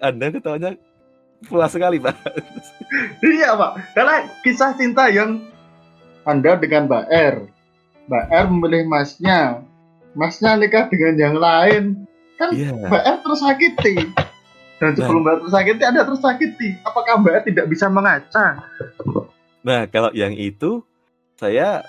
Anda 0.08 0.32
ketawanya 0.32 0.80
puas 1.46 1.70
sekali 1.72 2.00
pak 2.00 2.16
iya 3.36 3.54
pak 3.54 3.72
karena 3.92 4.16
kisah 4.42 4.72
cinta 4.74 5.08
yang 5.12 5.44
anda 6.24 6.56
dengan 6.56 6.88
Mbak 6.88 7.06
R 7.12 7.36
Mbak 8.08 8.24
R 8.32 8.46
memilih 8.48 8.82
masnya 8.88 9.60
masnya 10.16 10.56
nikah 10.56 10.88
dengan 10.88 11.14
yang 11.20 11.36
lain 11.36 11.84
kan 12.40 12.50
yeah. 12.56 12.74
Mbak 12.74 13.04
R 13.04 13.18
tersakiti 13.22 13.96
dan 14.82 14.90
nah. 14.92 14.96
sebelum 14.98 15.20
nah. 15.20 15.24
Mbak 15.24 15.34
R 15.34 15.40
tersakiti 15.48 15.82
ada 15.84 16.00
tersakiti 16.02 16.68
apakah 16.82 17.20
Mbak 17.20 17.34
R 17.34 17.42
tidak 17.46 17.66
bisa 17.68 17.86
mengaca 17.92 18.46
nah 19.64 19.86
kalau 19.88 20.10
yang 20.12 20.32
itu 20.36 20.84
saya 21.40 21.84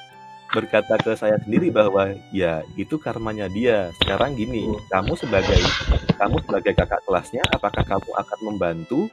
berkata 0.56 0.96
ke 1.04 1.12
saya 1.20 1.36
sendiri 1.44 1.68
bahwa 1.68 2.16
ya 2.32 2.64
itu 2.80 2.96
karmanya 2.96 3.52
dia. 3.52 3.92
Sekarang 4.00 4.40
gini, 4.40 4.72
kamu 4.88 5.20
sebagai 5.20 5.60
kamu 6.16 6.40
sebagai 6.48 6.72
kakak 6.80 7.02
kelasnya, 7.04 7.44
apakah 7.52 7.84
kamu 7.84 8.10
akan 8.16 8.40
membantu 8.48 9.12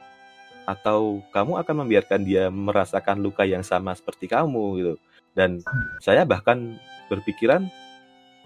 atau 0.63 1.19
kamu 1.35 1.59
akan 1.59 1.75
membiarkan 1.85 2.21
dia 2.23 2.47
merasakan 2.47 3.19
luka 3.19 3.43
yang 3.43 3.63
sama 3.63 3.91
seperti 3.95 4.31
kamu 4.31 4.63
gitu. 4.79 4.93
Dan 5.33 5.59
saya 5.99 6.23
bahkan 6.23 6.77
berpikiran 7.09 7.67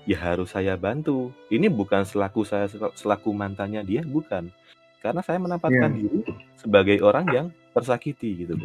ya 0.08 0.18
harus 0.18 0.56
saya 0.56 0.80
bantu. 0.80 1.30
Ini 1.52 1.68
bukan 1.68 2.08
selaku 2.08 2.48
saya 2.48 2.72
selaku 2.72 3.30
mantannya 3.36 3.84
dia 3.84 4.02
bukan. 4.02 4.50
Karena 4.98 5.22
saya 5.22 5.38
menempatkan 5.38 5.94
yeah. 5.94 6.02
diri 6.02 6.22
sebagai 6.58 6.98
orang 7.06 7.26
yang 7.30 7.48
tersakiti 7.76 8.48
gitu. 8.48 8.58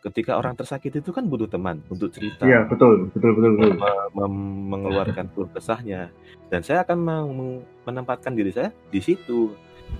Ketika 0.00 0.40
orang 0.40 0.56
tersakiti 0.56 1.04
itu 1.04 1.12
kan 1.12 1.28
butuh 1.28 1.48
teman 1.48 1.84
untuk 1.92 2.08
cerita. 2.08 2.48
Iya, 2.48 2.52
yeah, 2.56 2.62
betul, 2.64 3.12
betul, 3.12 3.36
betul, 3.36 3.52
betul. 3.60 3.76
mengeluarkan 4.72 5.28
keluh 5.36 5.50
kesahnya. 5.52 6.08
Dan 6.48 6.64
saya 6.64 6.88
akan 6.88 6.98
menempatkan 7.84 8.32
diri 8.32 8.48
saya 8.52 8.72
di 8.88 9.00
situ 9.04 9.52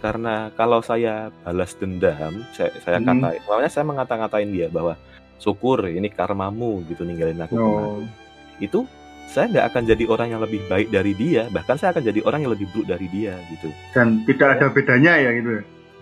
karena 0.04 0.52
kalau 0.52 0.84
saya 0.84 1.32
balas 1.42 1.72
dendam, 1.80 2.44
saya, 2.52 2.70
saya 2.84 3.00
hmm. 3.00 3.06
katain, 3.08 3.40
makanya 3.48 3.70
saya 3.72 3.84
mengata-ngatain 3.88 4.50
dia 4.52 4.68
bahwa 4.68 5.00
syukur 5.40 5.80
ini 5.88 6.12
karmamu 6.12 6.84
gitu 6.88 7.02
ninggalin 7.08 7.40
aku 7.40 7.56
oh. 7.56 8.00
Itu 8.60 8.86
saya 9.32 9.50
nggak 9.50 9.66
akan 9.72 9.82
jadi 9.88 10.04
orang 10.06 10.28
yang 10.36 10.42
lebih 10.44 10.60
baik 10.70 10.88
dari 10.92 11.12
dia, 11.16 11.50
bahkan 11.50 11.74
saya 11.80 11.90
akan 11.96 12.04
jadi 12.06 12.20
orang 12.22 12.46
yang 12.46 12.52
lebih 12.54 12.70
buruk 12.70 12.86
dari 12.86 13.06
dia 13.10 13.34
gitu. 13.50 13.72
Dan 13.96 14.22
tidak 14.28 14.60
ada 14.60 14.66
bedanya 14.70 15.18
ya 15.18 15.30
gitu. 15.34 15.50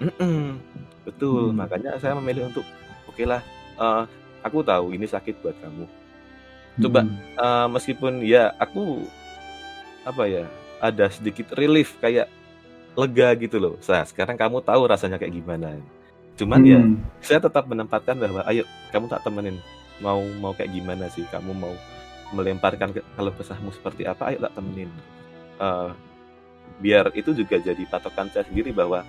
Mm 0.03 0.13
-mm, 0.19 0.45
betul, 1.07 1.43
hmm. 1.49 1.57
makanya 1.57 1.91
saya 2.03 2.19
memilih 2.19 2.51
untuk 2.51 2.67
oke 3.07 3.15
okay 3.17 3.25
lah, 3.25 3.41
uh, 3.79 4.05
aku 4.43 4.61
tahu 4.67 4.93
ini 4.93 5.07
sakit 5.07 5.41
buat 5.41 5.57
kamu. 5.63 5.87
Coba 6.83 7.01
hmm. 7.07 7.17
uh, 7.39 7.67
meskipun 7.71 8.21
ya 8.27 8.53
aku 8.59 9.07
apa 10.03 10.27
ya 10.27 10.45
ada 10.83 11.07
sedikit 11.09 11.55
relief 11.55 11.95
kayak 12.03 12.27
lega 12.93 13.29
gitu 13.41 13.57
loh. 13.57 13.75
Nah, 13.81 14.05
sekarang 14.05 14.37
kamu 14.37 14.61
tahu 14.65 14.83
rasanya 14.89 15.17
kayak 15.17 15.33
gimana. 15.33 15.81
Cuman 16.37 16.61
ya, 16.65 16.81
hmm. 16.81 16.97
ya 16.97 17.25
saya 17.25 17.39
tetap 17.41 17.65
menempatkan 17.69 18.17
bahwa 18.17 18.41
ayo 18.49 18.65
kamu 18.93 19.07
tak 19.09 19.25
temenin. 19.25 19.57
Mau 20.01 20.25
mau 20.41 20.53
kayak 20.57 20.73
gimana 20.73 21.09
sih? 21.13 21.25
Kamu 21.29 21.53
mau 21.57 21.75
melemparkan 22.33 22.93
kalau 23.17 23.33
kesahmu 23.37 23.71
seperti 23.73 24.09
apa? 24.09 24.33
Ayo 24.33 24.45
tak 24.45 24.57
temenin. 24.57 24.89
Uh, 25.61 25.93
biar 26.81 27.13
itu 27.13 27.37
juga 27.37 27.61
jadi 27.61 27.85
patokan 27.87 28.33
saya 28.33 28.49
sendiri 28.49 28.73
bahwa 28.73 29.05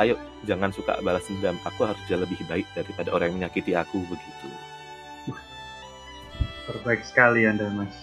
ayo 0.00 0.20
jangan 0.44 0.72
suka 0.72 1.00
balas 1.00 1.24
dendam. 1.28 1.56
Aku 1.64 1.88
harus 1.88 2.00
jauh 2.08 2.20
lebih 2.20 2.40
baik 2.48 2.68
daripada 2.76 3.12
orang 3.12 3.32
yang 3.32 3.36
menyakiti 3.44 3.72
aku 3.72 4.00
begitu. 4.06 4.48
Terbaik 6.66 7.06
sekali 7.06 7.46
Anda, 7.46 7.70
Mas 7.70 7.94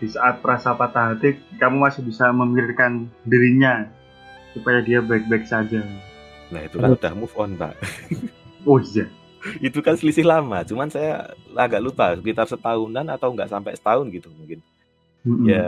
di 0.00 0.08
saat 0.08 0.40
perasa 0.40 0.72
patah 0.72 1.14
hati 1.14 1.36
kamu 1.60 1.84
masih 1.84 2.02
bisa 2.02 2.32
memikirkan 2.32 3.06
dirinya 3.28 3.84
supaya 4.56 4.80
dia 4.80 5.04
baik-baik 5.04 5.44
saja. 5.44 5.84
Nah 6.50 6.60
itu 6.64 6.80
kan 6.80 6.96
udah 6.96 7.12
move 7.12 7.36
on 7.36 7.54
pak. 7.54 7.76
oh 8.68 8.80
iya. 8.80 9.06
itu 9.64 9.80
kan 9.80 9.96
selisih 9.96 10.28
lama, 10.28 10.60
cuman 10.68 10.92
saya 10.92 11.32
agak 11.56 11.80
lupa 11.80 12.12
sekitar 12.12 12.44
setahunan 12.44 13.08
atau 13.08 13.32
nggak 13.32 13.48
sampai 13.48 13.72
setahun 13.72 14.12
gitu 14.12 14.28
mungkin. 14.36 14.60
Mm-hmm. 15.24 15.46
Ya 15.48 15.64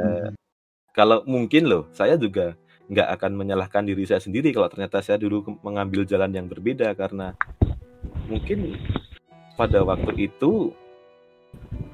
kalau 0.93 1.25
mungkin 1.25 1.65
loh, 1.65 1.89
saya 1.97 2.21
juga 2.21 2.53
nggak 2.93 3.09
akan 3.17 3.33
menyalahkan 3.33 3.89
diri 3.89 4.05
saya 4.05 4.21
sendiri 4.21 4.53
kalau 4.53 4.69
ternyata 4.69 5.01
saya 5.01 5.17
dulu 5.17 5.57
mengambil 5.65 6.05
jalan 6.05 6.29
yang 6.29 6.45
berbeda 6.45 6.93
karena 6.93 7.33
mungkin 8.29 8.77
pada 9.57 9.81
waktu 9.81 10.29
itu 10.29 10.77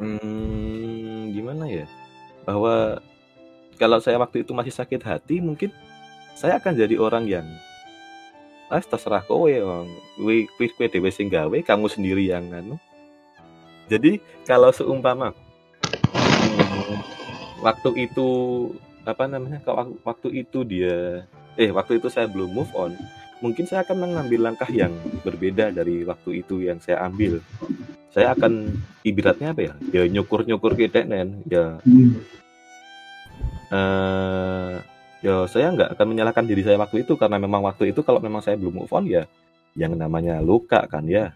hmm, 0.02 1.30
gimana 1.30 1.70
ya 1.70 1.86
bahwa 2.48 3.04
kalau 3.76 4.00
saya 4.00 4.16
waktu 4.16 4.40
itu 4.40 4.56
masih 4.56 4.72
sakit 4.72 5.04
hati 5.04 5.44
mungkin 5.44 5.68
saya 6.32 6.56
akan 6.56 6.72
jadi 6.80 6.96
orang 6.96 7.28
yang 7.28 7.44
ah 8.72 8.80
terserah 8.80 9.20
kowe 9.20 9.52
wong 9.52 9.92
kowe 10.56 10.66
kowe 10.72 10.86
dhewe 10.88 11.12
sing 11.12 11.28
gawe 11.28 11.56
kamu 11.60 11.92
sendiri 11.92 12.32
yang 12.32 12.48
anu. 12.48 12.80
Jadi 13.92 14.20
kalau 14.48 14.72
seumpama 14.72 15.36
waktu 17.60 18.08
itu 18.08 18.28
apa 19.04 19.28
namanya 19.28 19.60
kalau 19.60 19.96
waktu 20.04 20.44
itu 20.44 20.64
dia 20.64 21.28
eh 21.60 21.68
waktu 21.68 22.00
itu 22.00 22.08
saya 22.08 22.28
belum 22.28 22.48
move 22.48 22.72
on 22.76 22.92
mungkin 23.40 23.64
saya 23.64 23.84
akan 23.84 24.08
mengambil 24.08 24.52
langkah 24.52 24.68
yang 24.68 24.92
berbeda 25.24 25.72
dari 25.72 26.04
waktu 26.04 26.44
itu 26.44 26.64
yang 26.64 26.76
saya 26.80 27.04
ambil 27.08 27.40
saya 28.18 28.34
akan 28.34 28.74
ibaratnya 29.06 29.54
apa 29.54 29.62
ya? 29.62 29.74
Ya 29.94 30.02
nyukur 30.10 30.42
nyukur 30.42 30.74
kita 30.74 31.06
nen. 31.06 31.46
Ya. 31.46 31.78
Hmm. 31.86 32.18
Uh, 33.70 34.82
ya 35.22 35.46
saya 35.46 35.70
nggak 35.70 35.94
akan 35.94 36.06
menyalahkan 36.10 36.42
diri 36.50 36.66
saya 36.66 36.82
waktu 36.82 37.06
itu 37.06 37.14
karena 37.14 37.38
memang 37.38 37.62
waktu 37.62 37.94
itu 37.94 38.02
kalau 38.02 38.18
memang 38.18 38.42
saya 38.42 38.58
belum 38.58 38.82
move 38.82 38.90
on 38.90 39.06
ya 39.06 39.30
yang 39.78 39.94
namanya 39.94 40.42
luka 40.42 40.82
kan 40.90 41.06
ya. 41.06 41.30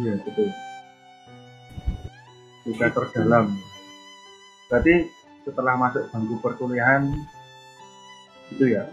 Iya 0.00 0.16
betul. 0.24 0.48
Luka 2.72 2.88
terdalam. 2.88 3.52
Berarti 4.72 5.12
setelah 5.44 5.76
masuk 5.76 6.08
bangku 6.08 6.40
perkuliahan 6.40 7.04
itu 8.56 8.64
ya? 8.64 8.88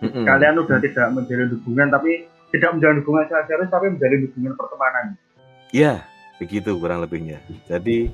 Mm-hmm. 0.00 0.24
kalian 0.24 0.56
udah 0.64 0.80
tidak 0.80 1.12
menjalin 1.12 1.48
hubungan 1.60 1.92
tapi 1.92 2.24
tidak 2.56 2.72
menjalin 2.72 3.04
hubungan 3.04 3.24
secara 3.28 3.44
serius 3.48 3.68
tapi 3.72 3.86
menjalin 3.88 4.20
hubungan 4.28 4.52
pertemanan. 4.56 5.06
Iya 5.72 6.09
begitu 6.40 6.74
kurang 6.80 7.04
lebihnya. 7.04 7.38
Jadi 7.68 8.08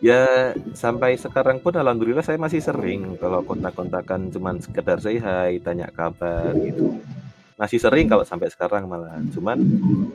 Ya 0.00 0.56
sampai 0.72 1.12
sekarang 1.20 1.60
pun 1.60 1.76
alhamdulillah 1.76 2.24
saya 2.24 2.40
masih 2.40 2.64
sering 2.64 3.20
kalau 3.20 3.44
kontak-kontakan 3.44 4.32
cuman 4.32 4.56
sekedar 4.56 4.96
say 4.96 5.20
hi, 5.20 5.60
tanya 5.60 5.92
kabar 5.92 6.56
gitu. 6.56 6.96
masih 7.60 7.76
sering 7.76 8.08
kalau 8.08 8.24
sampai 8.24 8.48
sekarang 8.48 8.88
malah. 8.88 9.20
Cuman 9.28 9.60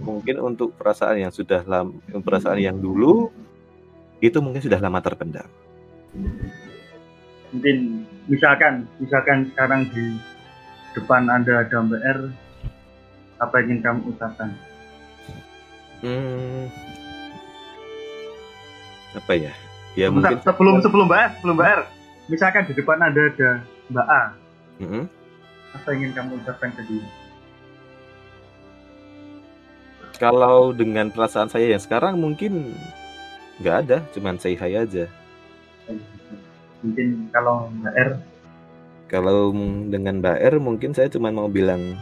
mungkin 0.01 0.41
untuk 0.41 0.73
perasaan 0.73 1.21
yang 1.21 1.29
sudah 1.29 1.61
lama 1.69 1.93
perasaan 2.09 2.57
yang 2.57 2.81
dulu 2.81 3.29
itu 4.17 4.41
mungkin 4.41 4.65
sudah 4.65 4.81
lama 4.81 4.97
terpendam. 5.05 5.45
Mungkin 7.53 8.09
misalkan 8.25 8.89
misalkan 8.97 9.53
sekarang 9.53 9.85
di 9.93 10.17
depan 10.97 11.29
anda 11.29 11.61
ada 11.61 11.85
MPR 11.85 12.33
apa 13.37 13.53
yang 13.61 13.77
ingin 13.77 13.79
kamu 13.85 13.99
ucapkan? 14.09 14.49
Hmm, 16.01 16.73
apa 19.15 19.33
ya 19.33 19.53
ya 19.95 20.11
Bentar, 20.11 20.35
mungkin 20.35 20.37
sebelum 20.43 20.75
sebelum 20.83 21.05
Mbak 21.07 21.25
sebelum 21.39 21.55
Mbak 21.57 21.69
misalkan 22.27 22.63
di 22.67 22.73
depan 22.75 22.99
anda 22.99 23.21
ada 23.31 23.51
Mbak 23.89 24.07
A 24.07 24.21
mm 24.83 24.87
-hmm. 24.87 25.03
apa 25.75 25.87
ingin 25.95 26.11
kamu 26.11 26.31
ucapkan 26.43 26.69
ke 26.75 26.81
dia 26.87 27.07
kalau 30.15 30.71
dengan 30.71 31.11
perasaan 31.11 31.51
saya 31.51 31.75
yang 31.75 31.81
sekarang 31.83 32.15
mungkin 32.15 32.71
nggak 33.59 33.75
ada, 33.87 33.97
cuman 34.15 34.39
say 34.39 34.55
hi 34.55 34.79
aja. 34.79 35.05
Mungkin 36.83 37.31
kalau 37.31 37.67
Mbak 37.81 37.95
R? 37.95 38.11
Kalau 39.11 39.53
dengan 39.91 40.23
Mbak 40.23 40.37
R 40.39 40.55
mungkin 40.59 40.91
saya 40.95 41.11
cuma 41.11 41.29
mau 41.29 41.51
bilang 41.51 41.99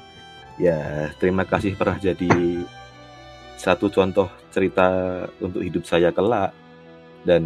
ya 0.61 1.09
terima 1.17 1.43
kasih 1.43 1.73
pernah 1.73 1.97
jadi 1.97 2.61
satu 3.57 3.89
contoh 3.89 4.29
cerita 4.53 4.87
untuk 5.41 5.65
hidup 5.65 5.83
saya 5.83 6.13
kelak 6.13 6.53
dan 7.23 7.43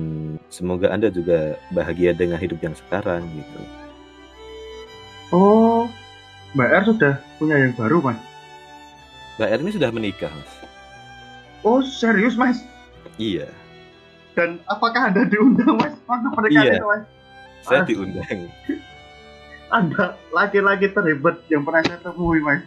semoga 0.49 0.89
Anda 0.89 1.13
juga 1.13 1.57
bahagia 1.73 2.13
dengan 2.17 2.41
hidup 2.41 2.61
yang 2.61 2.73
sekarang 2.73 3.25
gitu. 3.33 3.59
Oh, 5.33 5.85
Mbak 6.55 6.69
R 6.71 6.83
sudah 6.87 7.13
punya 7.37 7.55
yang 7.59 7.73
baru, 7.77 7.99
Mas? 8.01 8.19
Mbak 9.37 9.49
R 9.53 9.59
ini 9.61 9.71
sudah 9.75 9.89
menikah, 9.93 10.31
Mas. 10.33 10.51
Oh, 11.61 11.83
serius, 11.83 12.33
Mas? 12.39 12.63
Iya. 13.21 13.51
Dan 14.33 14.61
apakah 14.71 15.13
Anda 15.13 15.27
diundang, 15.27 15.77
Mas? 15.77 15.93
Waktu 16.07 16.27
pernikahan 16.33 16.65
iya. 16.65 16.77
itu, 16.79 16.87
Mas? 16.87 17.03
Saya 17.67 17.81
ah. 17.83 17.85
diundang. 17.85 18.39
Anda 19.77 20.15
laki-laki 20.31 20.87
terhebat 20.95 21.43
yang 21.51 21.67
pernah 21.67 21.83
saya 21.83 21.99
temui, 21.99 22.39
Mas. 22.39 22.63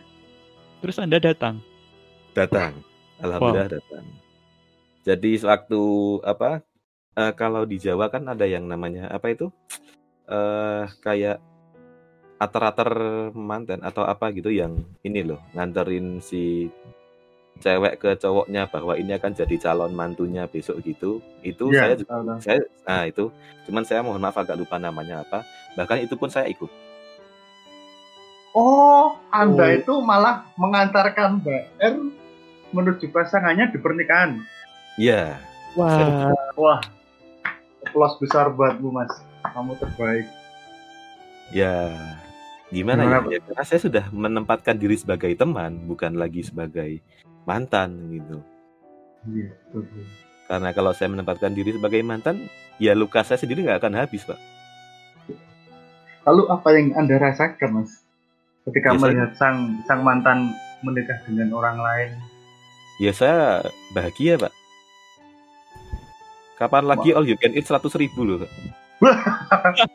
Terus 0.85 0.97
Anda 1.01 1.17
datang? 1.17 1.65
Datang. 2.37 2.77
Alhamdulillah 3.21 3.69
wow. 3.69 3.77
datang. 3.81 4.05
Jadi 5.01 5.31
sewaktu 5.41 5.83
apa? 6.25 6.61
Uh, 7.19 7.35
kalau 7.35 7.67
di 7.67 7.83
Jawa 7.83 8.07
kan 8.07 8.23
ada 8.31 8.47
yang 8.47 8.71
namanya 8.71 9.11
apa 9.11 9.35
itu? 9.35 9.51
Uh, 10.31 10.87
kayak 11.03 11.43
ater-ater 12.39 12.89
mantan 13.35 13.83
atau 13.83 14.07
apa 14.07 14.31
gitu 14.33 14.49
yang 14.49 14.79
ini 15.03 15.27
loh 15.27 15.43
nganterin 15.53 16.23
si 16.23 16.73
cewek 17.61 18.01
ke 18.01 18.17
cowoknya 18.17 18.65
bahwa 18.73 18.97
ini 18.97 19.13
akan 19.13 19.37
jadi 19.37 19.55
calon 19.59 19.93
mantunya 19.93 20.47
besok 20.47 20.81
gitu. 20.87 21.21
Itu 21.43 21.69
yeah, 21.75 21.93
saya 21.93 21.95
juga 21.99 22.15
saya 22.41 22.61
nah 22.87 23.05
itu. 23.05 23.29
Cuman 23.69 23.85
saya 23.85 24.01
mohon 24.01 24.23
maaf 24.23 24.39
agak 24.39 24.57
lupa 24.57 24.79
namanya 24.81 25.27
apa. 25.27 25.45
Bahkan 25.77 26.07
itu 26.07 26.15
pun 26.17 26.31
saya 26.31 26.47
ikut. 26.49 26.71
Oh 28.55 29.19
anda 29.35 29.67
oh. 29.67 29.77
itu 29.77 29.95
malah 30.01 30.47
mengantarkan 30.57 31.43
Mbak 31.43 31.63
R 31.77 31.97
menuju 32.71 33.11
pasangannya 33.13 33.69
di 33.75 33.79
pernikahan? 33.83 34.41
Iya. 34.97 35.37
Wah. 35.77 36.33
Wah 36.57 36.81
plus 37.93 38.15
besar 38.23 38.51
buatmu 38.55 38.89
mas 38.91 39.13
kamu 39.55 39.75
terbaik 39.79 40.27
ya 41.51 41.91
Gimana, 42.71 43.03
Gimana 43.03 43.27
ya? 43.27 43.35
ya? 43.35 43.41
Karena 43.43 43.65
saya 43.67 43.81
sudah 43.83 44.05
menempatkan 44.15 44.79
diri 44.79 44.95
sebagai 44.95 45.35
teman, 45.35 45.91
bukan 45.91 46.15
lagi 46.15 46.47
sebagai 46.47 47.03
mantan 47.43 47.99
gitu. 48.15 48.39
Iya, 49.27 49.51
betul. 49.75 50.07
Karena 50.47 50.71
kalau 50.71 50.95
saya 50.95 51.11
menempatkan 51.11 51.51
diri 51.51 51.75
sebagai 51.75 51.99
mantan, 52.07 52.47
ya 52.79 52.95
luka 52.95 53.27
saya 53.27 53.43
sendiri 53.43 53.67
nggak 53.67 53.83
akan 53.83 53.95
habis, 53.99 54.23
Pak. 54.23 54.39
Lalu 56.31 56.43
apa 56.47 56.69
yang 56.79 56.95
Anda 56.95 57.19
rasakan, 57.19 57.71
Mas? 57.83 58.07
Ketika 58.71 58.95
ya, 58.95 58.99
melihat 59.03 59.31
saya... 59.35 59.51
sang 59.51 59.57
sang 59.91 60.01
mantan 60.07 60.55
menikah 60.87 61.19
dengan 61.27 61.51
orang 61.51 61.75
lain? 61.83 62.11
Ya 63.03 63.11
saya 63.11 63.67
bahagia, 63.91 64.39
Pak. 64.39 64.60
Kapan 66.61 66.85
lagi 66.85 67.17
all 67.17 67.25
you 67.25 67.41
can 67.41 67.57
eat 67.57 67.65
100 67.65 67.89
ribu 67.97 68.21
loh, 68.21 68.45
Pak. 68.45 68.53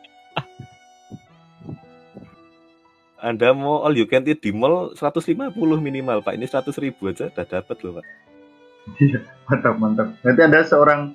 Anda 3.22 3.54
mau 3.54 3.86
all 3.86 3.94
you 3.94 4.10
can 4.10 4.26
eat 4.26 4.42
di 4.42 4.50
mall 4.50 4.90
150 4.98 5.54
minimal, 5.78 6.26
Pak. 6.26 6.34
Ini 6.34 6.50
100 6.50 6.74
ribu 6.82 7.06
aja 7.14 7.30
udah 7.30 7.46
dapat 7.46 7.78
loh, 7.86 8.02
Pak. 8.02 8.06
Iya, 8.98 9.22
mantap, 9.46 9.78
mantap. 9.78 10.10
Nanti 10.26 10.40
Anda 10.42 10.66
seorang 10.66 11.14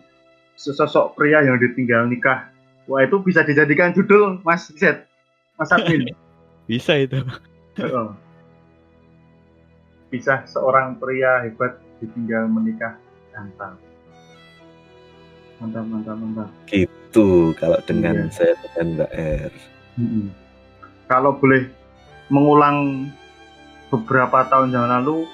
sosok 0.55 1.19
pria 1.19 1.43
yang 1.43 1.59
ditinggal 1.59 2.07
nikah. 2.07 2.47
Wah, 2.87 3.03
itu 3.03 3.19
bisa 3.19 3.43
dijadikan 3.43 3.91
judul, 3.91 4.39
Mas 4.47 4.71
Zed. 4.79 5.03
Mas 5.59 5.67
Admin. 5.75 6.15
bisa 6.71 6.95
itu. 6.95 7.19
Oh. 7.91 8.15
Bisa 10.07 10.47
seorang 10.47 10.95
pria 10.95 11.43
hebat 11.43 11.75
ditinggal 11.99 12.47
menikah. 12.47 12.95
Mantap. 13.35 13.90
Mantap, 15.61 15.85
mantap, 15.85 16.15
mantap. 16.17 16.49
Gitu 16.65 17.53
kalau 17.61 17.77
dengan 17.85 18.27
iya. 18.27 18.33
saya 18.33 18.53
dengan 18.65 18.85
Mbak 18.97 19.11
R. 19.45 19.51
Mm 20.01 20.07
-hmm. 20.09 20.25
Kalau 21.05 21.31
boleh 21.37 21.63
mengulang 22.31 23.11
beberapa 23.91 24.47
tahun 24.47 24.71
yang 24.71 24.87
lalu, 24.87 25.27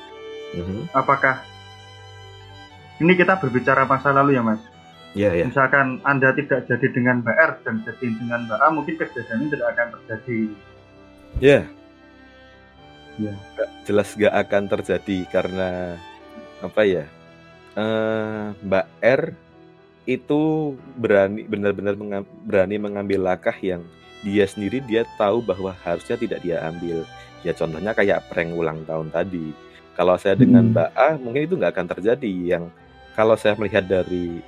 mm-hmm. 0.57 0.81
apakah 0.97 1.45
ini 2.97 3.13
kita 3.13 3.37
berbicara 3.37 3.85
masa 3.85 4.09
lalu 4.09 4.33
ya 4.35 4.41
mas? 4.41 4.57
Iya, 5.13 5.29
yeah, 5.29 5.33
yeah. 5.45 5.47
Misalkan 5.53 6.01
Anda 6.01 6.33
tidak 6.33 6.65
jadi 6.65 6.87
dengan 6.89 7.21
Mbak 7.21 7.37
R 7.37 7.51
dan 7.61 7.75
jadi 7.85 8.05
dengan 8.17 8.49
Mbak 8.49 8.59
A, 8.59 8.67
mungkin 8.73 8.95
kejadian 8.97 9.45
ini 9.45 9.49
tidak 9.53 9.69
akan 9.77 9.87
terjadi. 9.93 10.39
Iya. 11.37 11.61
Yeah. 11.61 11.63
Ya. 13.17 13.33
Yeah. 13.33 13.37
Jelas 13.85 14.09
gak 14.17 14.35
akan 14.35 14.63
terjadi 14.67 15.17
karena 15.29 15.69
apa 16.59 16.81
ya? 16.83 17.05
Uh, 17.77 18.57
Mbak 18.65 18.85
R 19.05 19.21
itu 20.07 20.73
berani 20.95 21.43
benar-benar 21.43 21.99
mengam, 21.99 22.23
berani 22.47 22.79
mengambil 22.79 23.19
langkah 23.27 23.53
yang 23.59 23.83
dia 24.23 24.47
sendiri 24.47 24.79
dia 24.81 25.03
tahu 25.19 25.43
bahwa 25.43 25.75
harusnya 25.83 26.15
tidak 26.15 26.39
dia 26.41 26.63
ambil. 26.63 27.03
Ya 27.43 27.51
contohnya 27.53 27.91
kayak 27.91 28.25
prank 28.31 28.55
ulang 28.55 28.87
tahun 28.87 29.11
tadi. 29.11 29.51
Kalau 29.93 30.15
saya 30.15 30.39
dengan 30.39 30.71
hmm. 30.71 30.73
Mbak 30.73 30.89
A 30.95 31.09
mungkin 31.19 31.41
itu 31.43 31.53
nggak 31.59 31.73
akan 31.75 31.87
terjadi. 31.91 32.33
Yang 32.57 32.63
kalau 33.13 33.35
saya 33.35 33.53
melihat 33.59 33.83
dari 33.83 34.39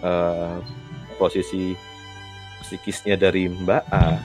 uh, 0.00 0.58
posisi 1.20 1.76
psikisnya 2.64 3.20
dari 3.20 3.52
Mbak 3.52 3.84
A, 3.92 4.16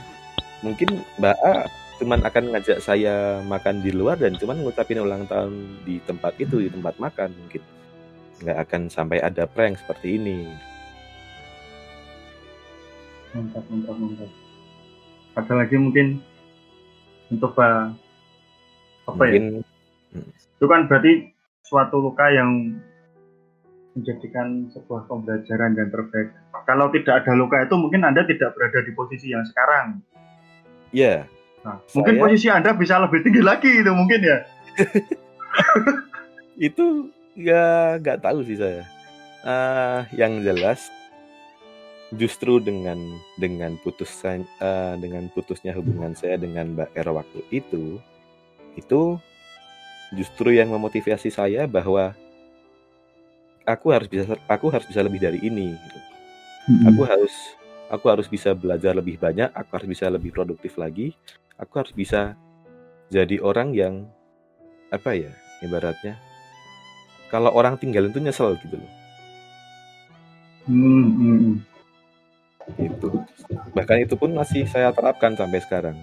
mungkin 0.64 1.04
Mbak 1.20 1.38
A 1.44 1.54
cuman 2.02 2.18
akan 2.26 2.44
ngajak 2.50 2.82
saya 2.82 3.38
makan 3.46 3.78
di 3.78 3.94
luar 3.94 4.18
dan 4.18 4.34
cuman 4.34 4.58
ngucapin 4.66 4.98
ulang 4.98 5.22
tahun 5.30 5.78
di 5.86 6.02
tempat 6.02 6.34
itu 6.42 6.58
di 6.58 6.66
tempat 6.66 6.98
makan 6.98 7.30
mungkin 7.30 7.62
nggak 8.42 8.58
akan 8.68 8.90
sampai 8.90 9.22
ada 9.22 9.46
prank 9.46 9.78
seperti 9.78 10.18
ini. 10.18 10.50
Mantap, 13.32 13.64
mantap, 13.70 13.96
mantap 13.96 14.30
ada 15.36 15.52
lagi 15.64 15.76
mungkin 15.80 16.20
untuk 17.32 17.56
apa 17.56 19.22
ya? 19.24 19.40
mungkin, 19.40 19.44
ya 20.12 20.20
itu 20.62 20.66
kan 20.68 20.80
berarti 20.86 21.32
suatu 21.64 21.96
luka 22.04 22.28
yang 22.28 22.76
menjadikan 23.96 24.68
sebuah 24.72 25.08
pembelajaran 25.08 25.72
yang 25.76 25.88
terbaik 25.88 26.32
kalau 26.68 26.92
tidak 26.92 27.24
ada 27.24 27.32
luka 27.32 27.64
itu 27.64 27.74
mungkin 27.76 28.04
anda 28.04 28.24
tidak 28.28 28.52
berada 28.56 28.84
di 28.84 28.92
posisi 28.92 29.32
yang 29.32 29.44
sekarang 29.48 30.04
iya 30.92 31.24
yeah. 31.24 31.64
nah, 31.64 31.80
Saya... 31.88 31.96
mungkin 31.96 32.14
posisi 32.20 32.46
anda 32.52 32.70
bisa 32.76 33.00
lebih 33.00 33.24
tinggi 33.24 33.40
lagi 33.40 33.72
itu 33.72 33.92
mungkin 33.92 34.20
ya 34.20 34.38
itu 36.68 37.08
ya 37.36 37.96
nggak 37.96 38.20
tahu 38.20 38.44
sih 38.44 38.58
saya 38.60 38.84
uh, 39.44 40.04
yang 40.12 40.44
jelas 40.44 40.92
justru 42.12 42.60
dengan 42.60 43.00
dengan 43.40 43.80
putusan 43.80 44.44
uh, 44.60 45.00
dengan 45.00 45.32
putusnya 45.32 45.72
hubungan 45.72 46.12
saya 46.12 46.36
dengan 46.36 46.76
Mbak 46.76 46.92
R 46.92 47.08
waktu 47.08 47.40
itu 47.48 47.96
itu 48.76 49.16
justru 50.12 50.52
yang 50.52 50.68
memotivasi 50.68 51.32
saya 51.32 51.64
bahwa 51.64 52.12
aku 53.64 53.96
harus 53.96 54.08
bisa 54.12 54.36
aku 54.44 54.68
harus 54.68 54.84
bisa 54.84 55.00
lebih 55.00 55.24
dari 55.24 55.40
ini 55.40 55.72
gitu. 55.72 55.98
hmm. 56.68 56.84
aku 56.92 57.02
harus 57.08 57.34
aku 57.88 58.06
harus 58.12 58.28
bisa 58.28 58.52
belajar 58.52 58.92
lebih 58.92 59.16
banyak 59.16 59.48
aku 59.56 59.70
harus 59.80 59.88
bisa 59.88 60.12
lebih 60.12 60.36
produktif 60.36 60.76
lagi 60.76 61.16
aku 61.56 61.80
harus 61.80 61.96
bisa 61.96 62.36
jadi 63.08 63.40
orang 63.40 63.72
yang 63.72 63.94
apa 64.92 65.16
ya 65.16 65.32
ibaratnya 65.64 66.20
kalau 67.32 67.48
orang 67.56 67.80
tinggal 67.80 68.04
itu 68.04 68.20
nyesel 68.20 68.54
gitu 68.60 68.76
loh 68.76 68.92
hmm, 70.68 71.08
hmm. 71.16 71.38
hmm. 71.40 71.56
Itu. 72.78 73.08
Bahkan 73.74 74.06
itu 74.06 74.14
pun 74.14 74.30
masih 74.32 74.64
saya 74.70 74.94
terapkan 74.94 75.34
sampai 75.34 75.60
sekarang. 75.62 75.96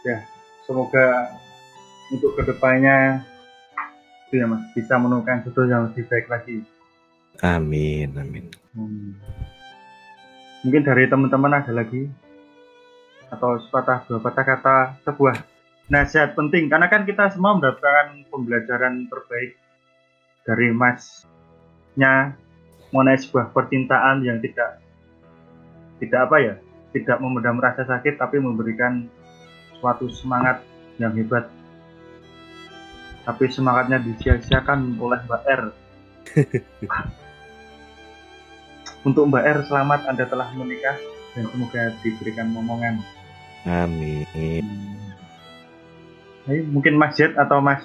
Ya, 0.00 0.24
semoga 0.64 1.36
untuk 2.08 2.32
ke 2.34 2.42
depannya 2.48 3.22
itu 4.30 4.38
ya 4.40 4.46
mas 4.46 4.62
bisa 4.72 4.94
menemukan 4.96 5.42
jodoh 5.44 5.66
yang 5.68 5.82
lebih 5.90 6.06
baik 6.08 6.26
lagi. 6.30 6.56
Amin, 7.44 8.14
amin. 8.16 8.46
Hmm. 8.72 9.12
Mungkin 10.64 10.82
dari 10.84 11.04
teman-teman 11.08 11.60
ada 11.60 11.72
lagi 11.72 12.08
atau 13.30 13.60
sepatah 13.62 14.06
dua 14.08 14.18
patah 14.22 14.44
kata 14.44 14.76
sebuah 15.06 15.36
nasihat 15.90 16.38
penting. 16.38 16.70
Karena 16.70 16.86
kan 16.86 17.04
kita 17.04 17.28
semua 17.34 17.58
mendapatkan 17.58 18.24
pembelajaran 18.30 19.10
terbaik 19.10 19.58
dari 20.46 20.72
masnya 20.72 22.32
mengenai 22.94 23.18
sebuah 23.20 23.52
percintaan 23.52 24.24
yang 24.24 24.40
tidak 24.40 24.80
tidak 26.00 26.20
apa 26.26 26.36
ya 26.40 26.54
tidak 26.96 27.20
memendam 27.20 27.60
rasa 27.60 27.84
sakit 27.86 28.16
tapi 28.16 28.40
memberikan 28.40 29.06
suatu 29.78 30.08
semangat 30.10 30.64
yang 30.96 31.12
hebat. 31.14 31.46
Tapi 33.20 33.46
semangatnya 33.52 34.00
disia-siakan 34.00 34.96
oleh 34.96 35.20
Mbak 35.28 35.42
R. 35.44 35.62
Untuk 39.06 39.28
Mbak 39.28 39.44
R 39.44 39.58
selamat 39.68 40.00
Anda 40.08 40.24
telah 40.26 40.48
menikah 40.56 40.96
dan 41.36 41.46
semoga 41.52 41.94
diberikan 42.02 42.50
momongan. 42.50 42.98
Amin 43.68 44.89
Ayo, 46.48 46.64
mungkin 46.72 46.96
Mas 46.96 47.20
Jet 47.20 47.36
atau 47.36 47.60
Mas 47.60 47.84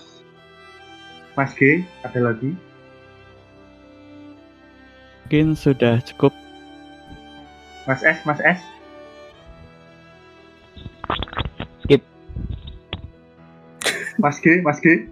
Mas 1.35 1.51
G 1.59 1.83
ada 2.07 2.31
lagi? 2.31 2.55
Mungkin 5.25 5.57
sudah 5.57 5.99
cukup. 6.05 6.31
Mas 7.83 7.99
S, 8.05 8.23
Mas 8.23 8.39
S. 8.39 8.61
Skip. 11.83 12.01
Mas 14.15 14.37
G, 14.39 14.63
Mas 14.63 14.79
G. 14.79 15.11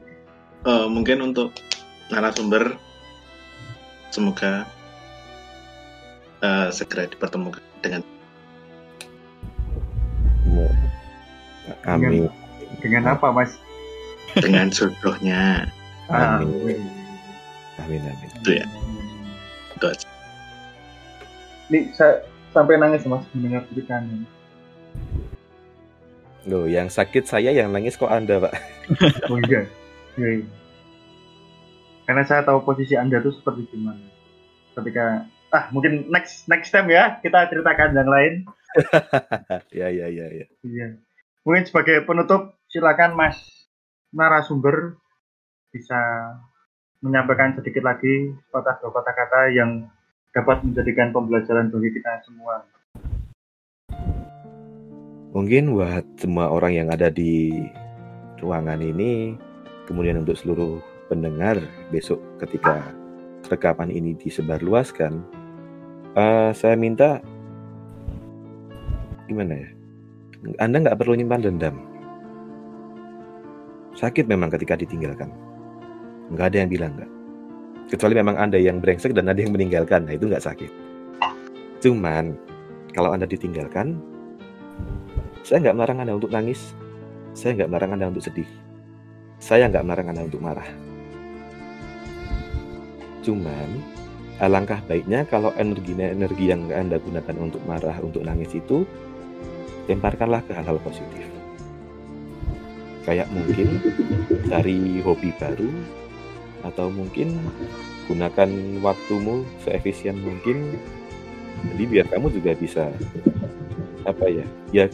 Uh, 0.64 0.88
mungkin 0.88 1.20
untuk 1.20 1.52
narasumber 2.08 2.80
semoga 4.16 4.64
uh, 6.39 6.72
segera 6.72 7.12
dipertemukan 7.12 7.60
dengan 7.84 8.06
Amin. 11.84 12.32
Dengan 12.84 13.15
apa, 13.15 13.31
Mas? 13.31 13.55
Dengan 14.36 14.67
jodohnya. 14.67 15.71
Amin. 16.11 16.84
Amin, 17.79 18.03
amin. 18.03 18.29
Itu 18.43 18.59
ya. 18.59 18.67
Itu 19.79 19.86
aja. 19.88 20.07
Nih, 21.71 21.88
saya 21.95 22.27
sampai 22.51 22.75
nangis, 22.75 23.07
Mas, 23.07 23.23
mendengar 23.31 23.63
ceritanya. 23.71 24.27
Loh, 26.43 26.67
yang 26.67 26.91
sakit 26.91 27.23
saya, 27.23 27.55
yang 27.55 27.71
nangis 27.71 27.95
kok 27.95 28.11
Anda, 28.11 28.43
Pak? 28.43 28.53
oh 29.31 29.39
iya. 29.47 29.63
iya. 30.19 30.43
iya. 30.43 30.47
Karena 32.03 32.23
saya 32.27 32.43
tahu 32.43 32.67
posisi 32.67 32.99
Anda 32.99 33.23
itu 33.23 33.31
seperti 33.31 33.63
gimana. 33.71 34.03
Ketika 34.75 35.23
ah 35.53 35.69
mungkin 35.69 36.09
next 36.09 36.49
next 36.49 36.73
time 36.73 36.89
ya 36.89 37.21
kita 37.23 37.47
ceritakan 37.47 37.95
yang 37.95 38.09
lain. 38.11 38.34
ya 39.79 39.88
ya 39.88 40.07
ya 40.11 40.25
ya. 40.27 40.45
Iya. 40.67 40.88
Mungkin 41.47 41.63
sebagai 41.63 42.03
penutup 42.03 42.59
silakan 42.74 43.13
Mas 43.13 43.38
narasumber 44.09 44.97
bisa 45.69 45.93
menyampaikan 47.05 47.53
sedikit 47.53 47.86
lagi 47.86 48.34
kata 48.49 48.82
kata 48.82 49.11
kata 49.13 49.41
yang 49.53 49.86
dapat 50.34 50.65
menjadikan 50.65 51.13
pembelajaran 51.13 51.69
bagi 51.69 51.93
kita 51.93 52.26
semua. 52.26 52.65
Mungkin 55.38 55.78
buat 55.78 56.01
semua 56.17 56.49
orang 56.49 56.74
yang 56.74 56.89
ada 56.89 57.13
di 57.13 57.53
ruangan 58.41 58.82
ini, 58.82 59.38
kemudian 59.86 60.26
untuk 60.26 60.34
seluruh 60.34 60.82
pendengar 61.13 61.61
besok 61.93 62.17
ketika 62.41 62.82
rekapan 63.53 63.93
ini 63.93 64.17
disebarluaskan, 64.17 65.21
uh, 66.17 66.49
saya 66.57 66.74
minta 66.74 67.21
gimana 69.30 69.61
ya? 69.61 69.69
Anda 70.57 70.82
nggak 70.82 70.97
perlu 70.97 71.13
nyimpan 71.13 71.45
dendam 71.45 71.93
Sakit 73.94 74.26
memang 74.26 74.50
ketika 74.50 74.74
ditinggalkan. 74.74 75.30
Nggak 76.34 76.46
ada 76.50 76.58
yang 76.66 76.70
bilang 76.70 76.91
nggak. 76.98 77.12
Kecuali 77.94 78.14
memang 78.18 78.36
Anda 78.41 78.58
yang 78.58 78.82
brengsek 78.82 79.14
dan 79.14 79.30
ada 79.30 79.38
yang 79.38 79.54
meninggalkan, 79.54 80.10
nah 80.10 80.18
itu 80.18 80.26
nggak 80.26 80.41
sakit. 80.41 80.72
Cuman, 81.78 82.34
kalau 82.89 83.14
Anda 83.14 83.30
ditinggalkan, 83.30 84.02
saya 85.46 85.62
nggak 85.62 85.78
melarang 85.78 86.00
Anda 86.02 86.18
untuk 86.18 86.34
nangis, 86.34 86.74
saya 87.38 87.54
nggak 87.54 87.70
melarang 87.70 87.91
Anda 87.94 88.10
untuk 88.10 88.26
sedih, 88.26 88.50
saya 89.38 89.70
nggak 89.70 89.86
melarang 89.86 90.10
Anda 90.10 90.24
untuk 90.26 90.41
marah. 90.41 90.70
Cuman, 93.22 93.70
alangkah 94.41 94.82
baiknya 94.89 95.28
kalau 95.30 95.54
energi-energi 95.54 96.50
yang 96.50 96.66
Anda 96.74 96.98
gunakan 96.98 97.36
untuk 97.38 97.62
marah, 97.70 98.02
untuk 98.02 98.26
nangis 98.26 98.58
itu, 98.58 98.89
lemparkanlah 99.86 100.41
ke 100.50 100.56
hal-hal 100.56 100.82
positif 100.82 101.43
kayak 103.04 103.28
mungkin 103.32 103.80
cari 104.47 104.99
hobi 105.04 105.30
baru 105.39 105.72
atau 106.64 106.88
mungkin 106.88 107.36
gunakan 108.08 108.49
waktumu 108.80 109.43
seefisien 109.64 110.16
mungkin 110.20 110.80
jadi 111.76 111.84
biar 111.88 112.06
kamu 112.12 112.28
juga 112.32 112.51
bisa 112.56 112.91
apa 114.04 114.26
ya 114.28 114.45
ya 114.72 114.86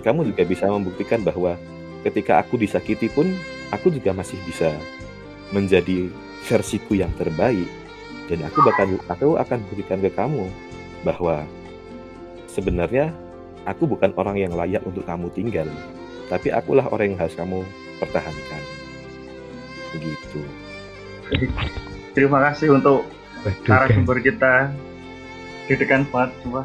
kamu 0.00 0.32
juga 0.32 0.42
bisa 0.48 0.68
membuktikan 0.68 1.20
bahwa 1.20 1.56
ketika 2.04 2.40
aku 2.40 2.56
disakiti 2.56 3.12
pun 3.12 3.28
aku 3.68 3.92
juga 3.92 4.16
masih 4.16 4.40
bisa 4.48 4.72
menjadi 5.52 6.08
versiku 6.46 6.96
yang 6.96 7.10
terbaik. 7.18 7.68
Dan 8.30 8.46
aku 8.46 8.62
bahkan 8.62 8.94
aku 9.10 9.34
akan 9.36 9.58
buktikan 9.66 9.98
ke 9.98 10.10
kamu 10.14 10.46
bahwa 11.02 11.42
sebenarnya 12.46 13.10
aku 13.66 13.90
bukan 13.90 14.14
orang 14.14 14.38
yang 14.38 14.54
layak 14.54 14.86
untuk 14.86 15.02
kamu 15.02 15.26
tinggal 15.34 15.66
tapi 16.30 16.54
akulah 16.54 16.86
orang 16.94 17.12
yang 17.12 17.18
harus 17.26 17.34
kamu 17.34 17.66
pertahankan. 17.98 18.62
Begitu. 19.98 20.40
Terima 22.14 22.38
kasih 22.46 22.78
untuk 22.78 23.10
narasumber 23.66 24.22
kita 24.22 24.70
dedekan 25.66 26.06
banget 26.14 26.30
semua. 26.46 26.62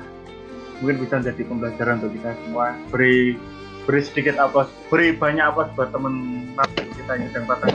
Mungkin 0.79 1.01
bisa 1.01 1.17
menjadi 1.17 1.41
pembelajaran 1.49 1.93
untuk 1.97 2.13
kita 2.13 2.31
semua. 2.45 2.77
Beri 2.93 3.41
beri 3.89 4.01
sedikit 4.05 4.37
apa 4.37 4.69
beri 4.93 5.17
banyak 5.17 5.45
apa 5.45 5.73
buat 5.73 5.89
teman 5.89 6.45
kita 6.77 7.11
yang 7.17 7.29
sedang 7.33 7.45
patah. 7.49 7.69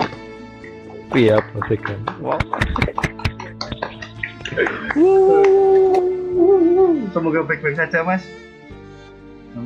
Iya 1.11 1.43
pastikan 1.43 1.99
wow. 2.23 2.39
Semoga 7.11 7.43
baik-baik 7.43 7.75
saja 7.79 8.07
mas. 8.07 8.23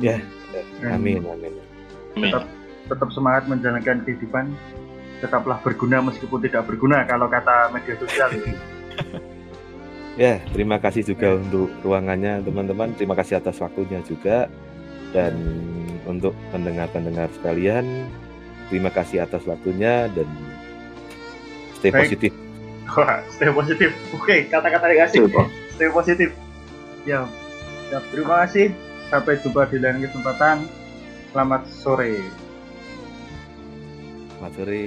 Ya. 0.01 0.21
Amin 0.85 1.21
amin 1.21 1.64
tetap 2.15 2.43
tetap 2.87 3.09
semangat 3.11 3.43
menjalankan 3.49 4.01
kehidupan. 4.05 4.55
Tetaplah 5.23 5.63
berguna 5.63 6.03
meskipun 6.03 6.43
tidak 6.43 6.67
berguna 6.67 7.07
kalau 7.07 7.31
kata 7.31 7.71
media 7.71 7.95
sosial. 7.99 8.29
Ya 10.15 10.39
terima 10.55 10.79
kasih 10.79 11.03
juga 11.03 11.35
untuk 11.35 11.67
ruangannya 11.83 12.39
teman-teman. 12.39 12.95
Terima 12.95 13.19
kasih 13.19 13.43
atas 13.43 13.59
waktunya 13.59 13.99
juga. 14.07 14.47
Dan 15.11 15.35
untuk 16.07 16.31
pendengar-pendengar 16.55 17.27
sekalian 17.35 18.07
terima 18.71 18.89
kasih 18.95 19.27
atas 19.27 19.43
waktunya 19.43 20.07
dan 20.15 20.27
stay 21.75 21.91
Baik. 21.91 22.07
positif. 22.07 22.31
Wah, 22.95 23.19
stay 23.27 23.51
positif. 23.51 23.91
Oke 24.15 24.47
kata-kata 24.47 24.87
yang 24.95 25.03
asik. 25.03 25.19
Stay 25.75 25.91
positif. 25.91 26.29
Ya, 27.03 27.27
ya 27.91 27.99
terima 28.07 28.47
kasih. 28.47 28.71
Sampai 29.11 29.35
jumpa 29.43 29.67
di 29.67 29.83
lain 29.83 29.99
kesempatan 29.99 30.63
Selamat 31.35 31.67
sore. 31.67 32.15
Selamat 34.39 34.51
sore. 34.55 34.83